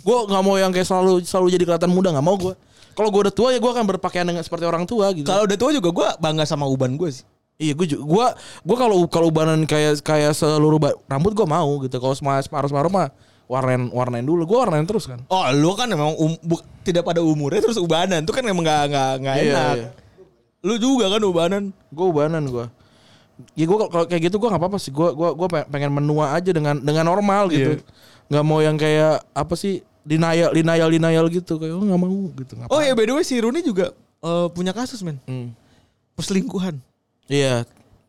[0.00, 2.54] Gue nggak mau yang kayak selalu selalu jadi kelihatan muda nggak mau gue.
[3.00, 5.24] Kalau gue udah tua ya gue akan berpakaian dengan seperti orang tua gitu.
[5.24, 7.24] Kalau udah tua juga gue bangga sama uban gue sih.
[7.56, 8.26] Iya gue juga gue
[8.62, 10.76] gue kalau kalau ubanan kayak kayak seluruh
[11.06, 11.96] rambut gue mau gitu.
[11.96, 13.08] Kalau semas separuh separuh mah
[13.44, 14.44] warnain warnain dulu.
[14.44, 15.24] Gue warnain terus kan.
[15.26, 18.82] Oh lu kan emang um- bu- tidak pada umurnya terus ubanan tuh kan emang nggak
[18.86, 19.74] nggak nggak Iya, enak.
[19.76, 19.88] iya.
[20.60, 21.62] Lu juga kan ubanan.
[21.88, 22.66] Gue ubanan gue.
[23.56, 24.92] Ya gue kalau kayak gitu gue nggak apa-apa sih.
[24.92, 27.80] Gue gua gua pe- pengen menua aja dengan dengan normal gitu.
[28.28, 32.52] Nggak mau yang kayak apa sih denial denial denial gitu kayak oh, nggak mau gitu.
[32.56, 32.72] Ngapain?
[32.72, 35.52] Oh ya by the way si Rooney juga eh, punya kasus men Hmm.
[36.16, 36.80] perselingkuhan.
[37.30, 37.64] Iya.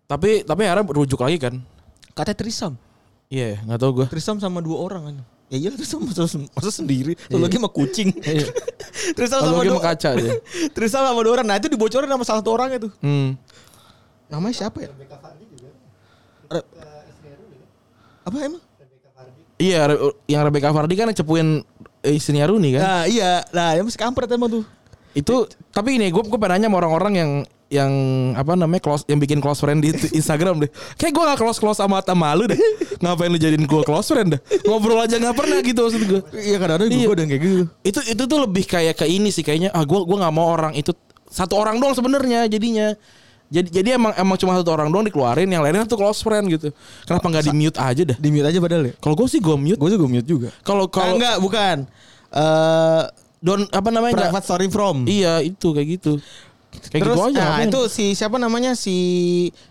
[0.07, 1.55] Tapi tapi akhirnya rujuk lagi kan.
[2.11, 2.73] Katanya trisam.
[3.31, 4.05] Iya, nggak tahu gue.
[4.11, 5.15] Trisam sama dua orang kan.
[5.51, 7.15] Ya iya trisam masa, masa sendiri.
[7.27, 7.39] Iya.
[7.39, 8.11] lagi sama kucing.
[8.23, 8.47] Iya.
[9.19, 10.31] trisam sama lagi dua sama kaca dia.
[10.75, 11.47] Trisam sama dua orang.
[11.47, 12.91] Nah itu dibocorin sama salah satu orangnya tuh.
[12.99, 13.39] Hmm.
[14.27, 14.91] Namanya siapa ya?
[16.51, 16.67] Re-
[18.21, 18.63] apa emang?
[19.61, 19.93] Iya,
[20.25, 21.47] yang Rebecca Fardi kan yang cepuin
[22.03, 22.81] istrinya Rooney kan.
[22.81, 24.63] Nah iya, nah yang masih kampret emang tuh.
[25.13, 27.31] Itu tapi ini gue gue pengen nanya sama orang-orang yang
[27.71, 27.91] yang
[28.35, 30.71] apa namanya close yang bikin close friend di Instagram deh.
[30.99, 32.59] Kayak gue gak close close sama sama lu deh.
[32.99, 34.41] Ngapain lu jadiin gue close friend deh?
[34.67, 36.21] Ngobrol aja nggak pernah gitu maksud gue.
[36.35, 37.07] Iya kadang-kadang Iya.
[37.07, 37.63] gue udah kayak gitu.
[37.87, 39.71] Itu itu tuh lebih kayak ke ini sih kayaknya.
[39.71, 40.91] Ah gue gue nggak mau orang itu
[41.31, 42.91] satu orang doang sebenarnya jadinya.
[43.51, 46.71] Jadi jadi emang emang cuma satu orang doang dikeluarin, yang lainnya tuh close friend gitu.
[47.03, 48.15] Kenapa nggak di mute aja dah?
[48.15, 48.93] Di mute aja padahal ya.
[48.95, 49.75] Kalau gue sih gue mute.
[49.75, 50.49] Gue juga mute juga.
[50.61, 51.77] Kalau Kalau kalau enggak bukan.
[52.31, 53.03] Eh
[53.41, 55.03] don apa namanya private story from.
[55.03, 56.15] Iya itu kayak gitu.
[56.87, 57.43] Kayak Terus gitu aja.
[57.43, 58.95] nah, itu si siapa namanya si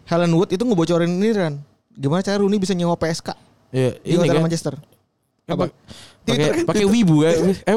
[0.05, 1.57] Helen Wood itu ngebocorin ini Ran.
[1.91, 3.33] Gimana cara Rooney bisa nyewa PSK
[3.73, 4.45] Iya, di ini kan.
[4.45, 4.77] Manchester?
[5.47, 5.73] Apa?
[6.21, 7.35] Twitter Pakai kan, pakai wibu kan?
[7.65, 7.77] Eh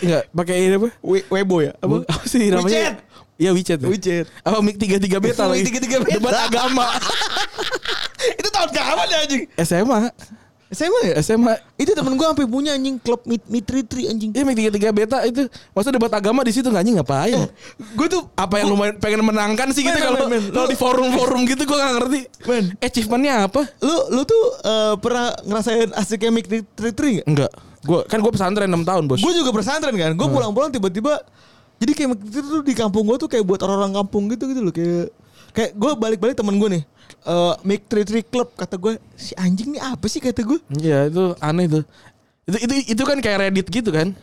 [0.00, 0.88] enggak, pakai ini apa?
[1.04, 1.72] We- Weibo ya?
[1.76, 2.08] Apa?
[2.08, 2.96] apa sih namanya?
[3.42, 3.78] Iya WeChat.
[3.82, 4.26] WeChat.
[4.46, 5.66] Apa Mik 33 beta lagi?
[5.66, 6.14] Mik 33 beta.
[6.22, 6.86] Debat agama.
[8.38, 9.42] itu tahun kapan ya anjing?
[9.58, 10.00] SMA.
[10.72, 11.14] SMA ya?
[11.20, 11.54] SMA.
[11.74, 14.30] Itu temen gue sampai punya anjing klub mit mitri tri anjing.
[14.30, 15.50] Iya Mik 33 beta itu.
[15.74, 17.50] Masa debat agama di situ anjing ngapain?
[17.98, 21.82] Gue tuh Apa yang lu pengen menangkan sih gitu kalau kalau di forum-forum gitu gua
[21.82, 22.20] nggak ngerti.
[22.46, 22.64] Men.
[22.78, 23.66] Achievementnya apa?
[23.82, 27.26] lu lu tuh eh, pernah ngerasain asiknya mitri tri tri nggak?
[27.26, 27.52] Enggak.
[27.82, 29.18] Gua kan gua pesantren 6 tahun, Bos.
[29.18, 30.14] Gue juga pesantren kan.
[30.14, 31.18] Gue pulang-pulang tiba-tiba
[31.82, 34.70] jadi kayak itu tuh di kampung gue tuh kayak buat orang-orang kampung gitu gitu loh
[34.70, 35.10] kayak
[35.50, 36.84] kayak gue balik-balik temen gue nih.
[37.22, 41.10] Eh Make Tree Tree Club kata gue si anjing nih apa sih kata gue Iya,
[41.10, 41.82] itu aneh tuh.
[42.46, 44.14] Itu itu itu kan kayak Reddit gitu kan?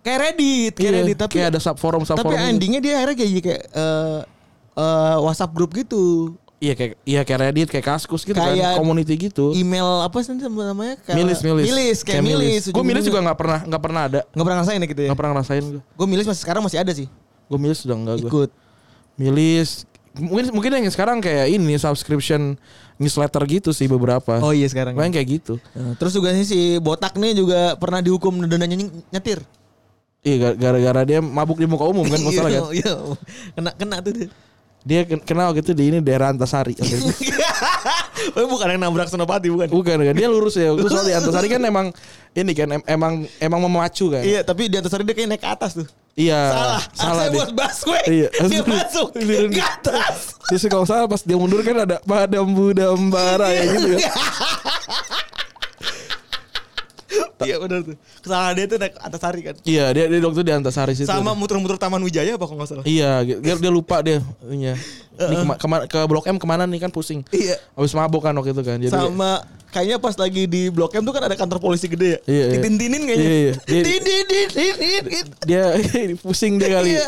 [0.00, 2.38] kayak Reddit kayak Iya, Reddit tapi kayak ada sub forum sub tapi forum.
[2.38, 2.46] gitu.
[2.46, 4.18] endingnya dia akhirnya kayak kayak eh
[4.76, 9.12] eh, WhatsApp grup gitu Iya kayak iya kayak Reddit kayak Kaskus gitu Kayak kan, community
[9.18, 9.52] gitu.
[9.52, 11.64] email apa sih namanya kayak Milis milis.
[11.66, 14.20] milis kayak, milis Gue milis juga nggak pernah nggak pernah ada.
[14.26, 15.82] nggak pernah ngerasain ya gitu ya Nggak pernah ngerasain gue.
[15.84, 17.06] gue milis masih sekarang masih ada sih
[17.46, 18.28] Gue milis sudah enggak gue.
[18.28, 18.50] ikut
[19.14, 19.84] Milis
[20.14, 22.56] mungkin mungkin yang sekarang kayak ini subscription
[22.96, 24.40] newsletter gitu sih beberapa.
[24.40, 25.60] oh iya sekarang Main kayak gitu.
[25.70, 29.44] Nah, terus juga nih si botak nih juga pernah dihukum denda nyanyi nyetir
[30.20, 32.62] Iya gar- gara-gara dia mabuk di muka umum kan masalah kan.
[32.66, 32.94] Iya, iya.
[33.52, 34.28] kena kena tuh dia.
[34.86, 36.78] Dia ken- kenal gitu di ini daerah Antasari.
[38.34, 39.70] Oh, bukan yang nabrak Senopati bukan.
[39.70, 40.74] Bukan kan dia lurus ya.
[40.74, 41.94] Terus soal di Antasari kan emang
[42.34, 44.20] ini kan em- emang emang memacu kan.
[44.20, 45.86] Iya, tapi di antasari dia kayak naik ke atas tuh.
[46.16, 46.40] Iya.
[46.50, 46.82] salah.
[46.96, 47.36] Salah dia.
[47.38, 48.02] buat busway.
[48.08, 48.28] Iya.
[48.50, 50.36] Dia masuk ke atas.
[50.48, 54.00] Terus kalau salah pas dia mundur kan ada padam budam bara ya gitu kan.
[57.36, 57.96] Iya benar tuh.
[58.24, 59.54] Kesalahan dia tuh naik antasari kan.
[59.60, 61.04] Iya, dia dia waktu di Antasari situ.
[61.04, 62.84] Sama muter-muter Taman Wijaya apa kalau nggak salah.
[62.88, 64.24] Iya, dia, dia lupa dia.
[64.46, 64.72] Iya.
[65.16, 67.20] Ini kema- ke Blok M ke mana nih kan pusing.
[67.28, 67.60] Iya.
[67.72, 68.80] Habis mabuk kan waktu itu kan.
[68.80, 72.20] Jadi Sama kayaknya pas lagi di Blok M tuh kan ada kantor polisi gede ya.
[72.24, 72.52] Iya, iya.
[72.56, 73.26] Ditintinin kayaknya.
[73.26, 73.52] Iya, iya.
[73.66, 73.84] Dia-
[75.04, 75.30] gitu.
[75.44, 75.64] dia
[76.24, 76.96] pusing dia kali.
[76.96, 77.04] Iya.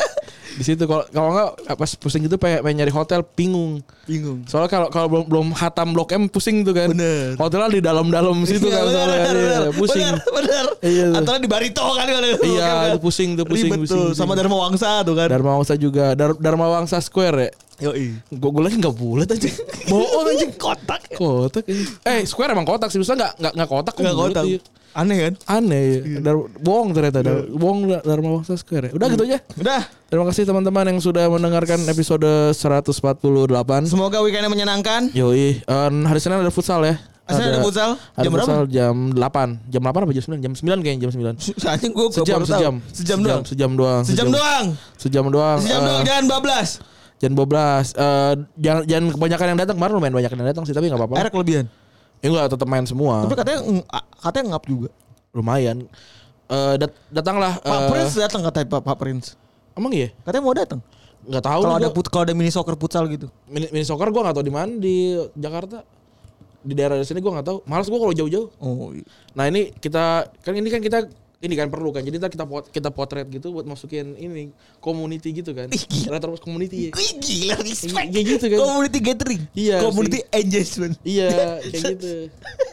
[0.59, 1.49] Di situ kalau kalau enggak
[1.79, 3.79] pas pusing gitu pengen, pengen nyari hotel bingung.
[4.03, 4.43] Bingung.
[4.43, 6.91] Soalnya kalau kalau belum belum hatam Blok M pusing tuh kan.
[6.91, 7.39] Bener.
[7.39, 9.71] Hotelnya di dalam-dalam situ Iya, kan bener, soalnya bener, Iya, bener.
[9.79, 10.03] pusing.
[10.03, 10.65] Bener, bener.
[10.83, 11.07] Iya.
[11.15, 12.19] Antara di Barito kan Iya,
[12.59, 12.87] kan.
[12.91, 14.05] itu pusing tuh, pusing, Ribet pusing, tuh.
[14.11, 14.19] pusing.
[14.19, 15.27] Sama Dharma Wangsa tuh kan.
[15.31, 17.51] Dharma Wangsa juga Dar Dharma Wangsa Square ya.
[17.79, 18.11] Yoi.
[18.29, 19.49] Gue gue lagi nggak bulat aja.
[19.87, 21.01] Bohong anjing kotak.
[21.15, 21.63] kotak.
[22.03, 24.43] Eh Square emang kotak sih, bisa nggak nggak nggak kotak bulat, kotak.
[24.45, 24.59] iya.
[24.89, 25.33] Aneh kan?
[25.47, 25.99] Aneh ya.
[26.19, 27.21] Dar bohong ternyata.
[27.21, 28.89] Dar bohong Dar- Dharma Wangsa Square.
[28.89, 28.91] ya.
[28.91, 29.37] Udah gitu aja.
[29.55, 29.81] Udah.
[30.09, 33.85] Terima kasih teman-teman yang sudah mendengarkan episode 148.
[33.85, 35.13] Semoga weekendnya menyenangkan.
[35.13, 36.97] Yoi, eh, hari Senin ada futsal ya.
[37.29, 37.89] Senin ada futsal?
[38.17, 38.45] Ada Jam berapa?
[38.49, 39.69] futsal jam 8.
[39.69, 40.41] Jam 8 apa jam 9?
[40.41, 41.37] Jam 9 kayaknya jam 9.
[41.77, 42.73] Anjing gue Sejam, sejam.
[42.89, 43.43] Sejam doang.
[43.45, 44.01] Sejam doang.
[44.03, 44.65] Sejam doang.
[44.97, 45.59] Sejam doang.
[45.61, 46.69] Sejam eh, doang jangan bablas.
[47.19, 47.95] Jam 12.
[47.99, 49.75] Eh, jangan jangan kebanyakan yang datang.
[49.75, 51.15] Kemarin lumayan banyak yang datang sih, tapi enggak apa-apa.
[51.19, 51.65] Akhirnya kelebihan.
[52.19, 53.27] Ya enggak tetap main semua.
[53.27, 53.59] Tapi katanya
[54.19, 54.89] katanya ngap juga.
[55.29, 55.85] lumayan.
[56.49, 59.37] Eh dat datanglah Pak eh, Prince datang katanya Pak, Pak Prince.
[59.77, 60.09] Emang iya?
[60.25, 60.81] Katanya mau datang.
[61.21, 63.29] Enggak tahu Kalau ada put kalau ada mini soccer futsal gitu.
[63.45, 64.95] mini, mini soccer gua enggak tahu di mana di
[65.37, 65.85] Jakarta.
[66.65, 67.57] Di daerah sini gua enggak tahu.
[67.69, 68.49] Males gua kalau jauh-jauh.
[68.57, 68.89] Oh.
[68.89, 69.05] iya.
[69.37, 71.05] Nah, ini kita kan ini kan kita
[71.39, 72.03] ini kan perlu kan.
[72.03, 74.51] Jadi kita pot, kita potret gitu buat masukin ini
[74.83, 75.71] community gitu kan.
[75.71, 76.19] Ih, gila.
[76.19, 76.87] Retropus community.
[76.87, 76.91] ya.
[76.91, 78.11] Wih gila respect.
[78.11, 78.57] Iya gitu kan.
[78.59, 79.41] Community gathering.
[79.55, 80.93] Iya, Community engagement.
[81.01, 81.29] Iya,
[81.71, 82.11] kayak gitu.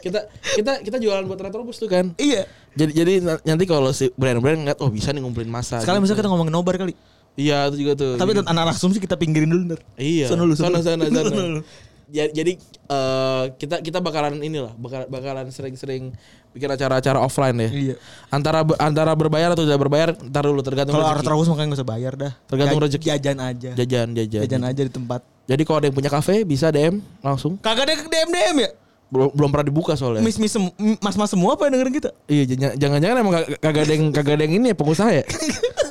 [0.03, 0.19] Kita
[0.59, 2.11] kita kita jualan buat Retrobus tuh kan.
[2.19, 2.43] Iya.
[2.75, 5.79] Jadi jadi na- nanti kalau si brand-brand ngeliat oh bisa nih ngumpulin masa.
[5.79, 6.11] Sekarang gitu.
[6.11, 6.93] misalnya kita ngomongin nobar kali.
[7.39, 8.13] Iya itu juga tuh.
[8.19, 9.79] Tapi Jadi- anak-anak asumsi kita pinggirin dulu ntar.
[9.95, 10.27] Iya.
[10.27, 11.23] Sono lu, sana sana sana.
[11.23, 11.61] Sono lu.
[12.07, 12.55] Ja- Jadi
[12.87, 16.11] eh, kita kita bakalan inilah bakal, bakalan sering-sering
[16.57, 17.69] bikin acara-acara offline ya.
[17.69, 17.95] Iya.
[18.27, 21.23] Antara antara berbayar atau tidak berbayar ntar dulu tergantung Kalau rezeki.
[21.23, 22.31] terus makanya gak usah bayar dah.
[22.45, 23.05] Tergantung rezeki.
[23.07, 23.69] Jajan aja.
[23.73, 24.41] jajan jajan.
[24.43, 25.21] Jajan aja di tempat.
[25.45, 27.55] Jadi kalau ada yang punya kafe bisa DM langsung.
[27.57, 28.69] Kagak ada DM DM ya?
[29.07, 30.19] Belum belum pernah dibuka soalnya.
[30.19, 30.51] Mis mis
[30.99, 32.09] mas mas semua apa yang dengerin kita?
[32.27, 35.23] Iya jangan- jangan-jangan emang kag- kagak ada yang kagak ada yang ini ya pengusaha ya.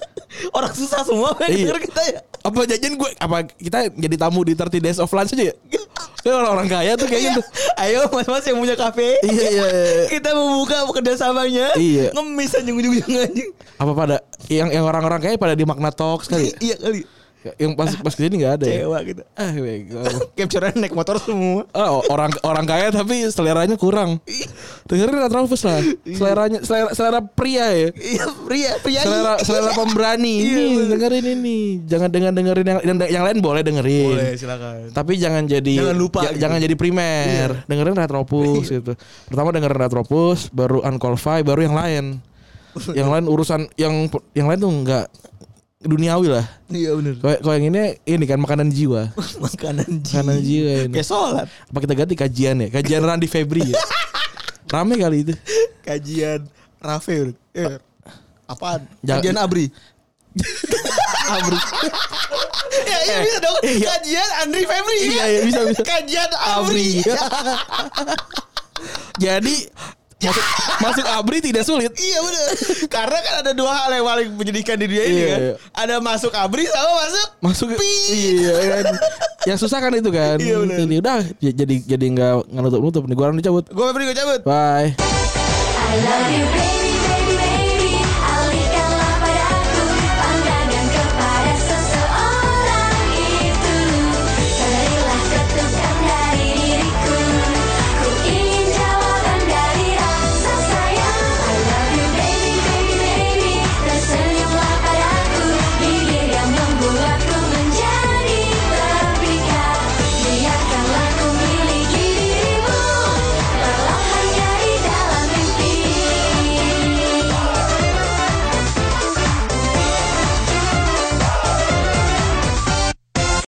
[0.53, 1.72] Orang susah semua Iya.
[1.78, 2.20] kita ya?
[2.47, 5.55] apa jajan gue apa kita jadi tamu di 30 days of lunch aja ya?
[6.22, 7.42] Kayak orang-orang kaya tuh kayak gitu.
[7.76, 9.18] Ayo mas-mas yang punya kafe.
[9.22, 9.66] Iya iya.
[9.66, 10.05] iya.
[10.11, 11.74] Kita membuka kerjasamanya.
[11.74, 12.11] Iya.
[12.11, 13.51] Ngemis anjing ujung-ujung anjing.
[13.78, 14.16] Apa pada
[14.47, 16.51] yang yang orang-orang kaya pada di Magna Talks kali.
[16.51, 16.74] ya?
[16.74, 17.01] Iya kali.
[17.55, 18.74] Yang pas pas ke sini nggak ada ya.
[18.82, 19.22] Kecewa kita.
[19.38, 20.01] Ah, bego.
[20.34, 21.62] Capture naik motor semua.
[21.70, 24.18] Ah, orang orang kaya tapi seleranya kurang.
[24.90, 25.80] Dengerin Retropus lah.
[26.03, 27.88] Seleranya selera, selera pria ya.
[27.94, 29.01] Iya, pria, pria.
[29.07, 30.34] Selera selera pemberani.
[30.42, 31.59] Iya, Ini dengerin ini.
[31.86, 34.16] Jangan dengan dengerin yang yang, yang lain boleh dengerin.
[34.16, 34.90] Boleh, silakan.
[34.90, 36.40] Tapi jangan jadi Jangan lupa gitu.
[36.42, 37.49] jangan jadi primer.
[37.70, 38.92] Dengerin Retropus gitu.
[39.28, 42.05] Pertama dengerin Retropus, baru Unqualified, baru yang lain.
[42.99, 44.05] yang lain urusan yang
[44.36, 45.07] yang lain tuh enggak
[45.82, 46.46] duniawi lah.
[46.72, 47.14] Iya benar.
[47.20, 49.12] Kalau yang ini ini kan makanan jiwa.
[49.44, 50.20] Makanan jiwa.
[50.24, 50.94] Makanan jiwa ini.
[50.96, 51.46] Kayak sholat.
[51.48, 52.68] Apa kita ganti kajian ya?
[52.72, 53.76] Kajian Randy Febri ya.
[54.72, 55.34] Rame kali itu.
[55.84, 56.48] Kajian
[56.80, 57.36] Rafael.
[57.52, 57.76] Eh,
[58.48, 58.88] apaan?
[59.04, 59.68] Kajian Abri.
[61.36, 61.58] Abri.
[62.86, 63.56] ya iya bisa dong.
[63.62, 64.98] Kajian Andri Febri.
[65.12, 65.82] Iya, iya, bisa, bisa.
[65.84, 67.02] Kajian Abri.
[69.16, 69.56] Jadi
[70.26, 70.44] masuk
[70.78, 71.92] masuk Abri tidak sulit.
[71.94, 72.46] iya benar.
[72.86, 75.40] Karena kan ada dua hal yang paling menyedihkan di dunia ini Iya, kan.
[75.40, 75.54] iya.
[75.72, 77.92] Ada masuk Abri sama masuk Masuk Pi.
[78.12, 78.84] iya kan.
[79.46, 80.36] Yang susah kan itu kan.
[80.36, 80.76] Iya, benar.
[80.80, 83.14] Ini udah jadi jadi nggak nggak nutup nutup nih.
[83.14, 83.64] Gua orang dicabut.
[83.66, 84.40] Gue Febri gue cabut.
[84.42, 84.90] Bye.
[85.86, 86.86] I love you, baby.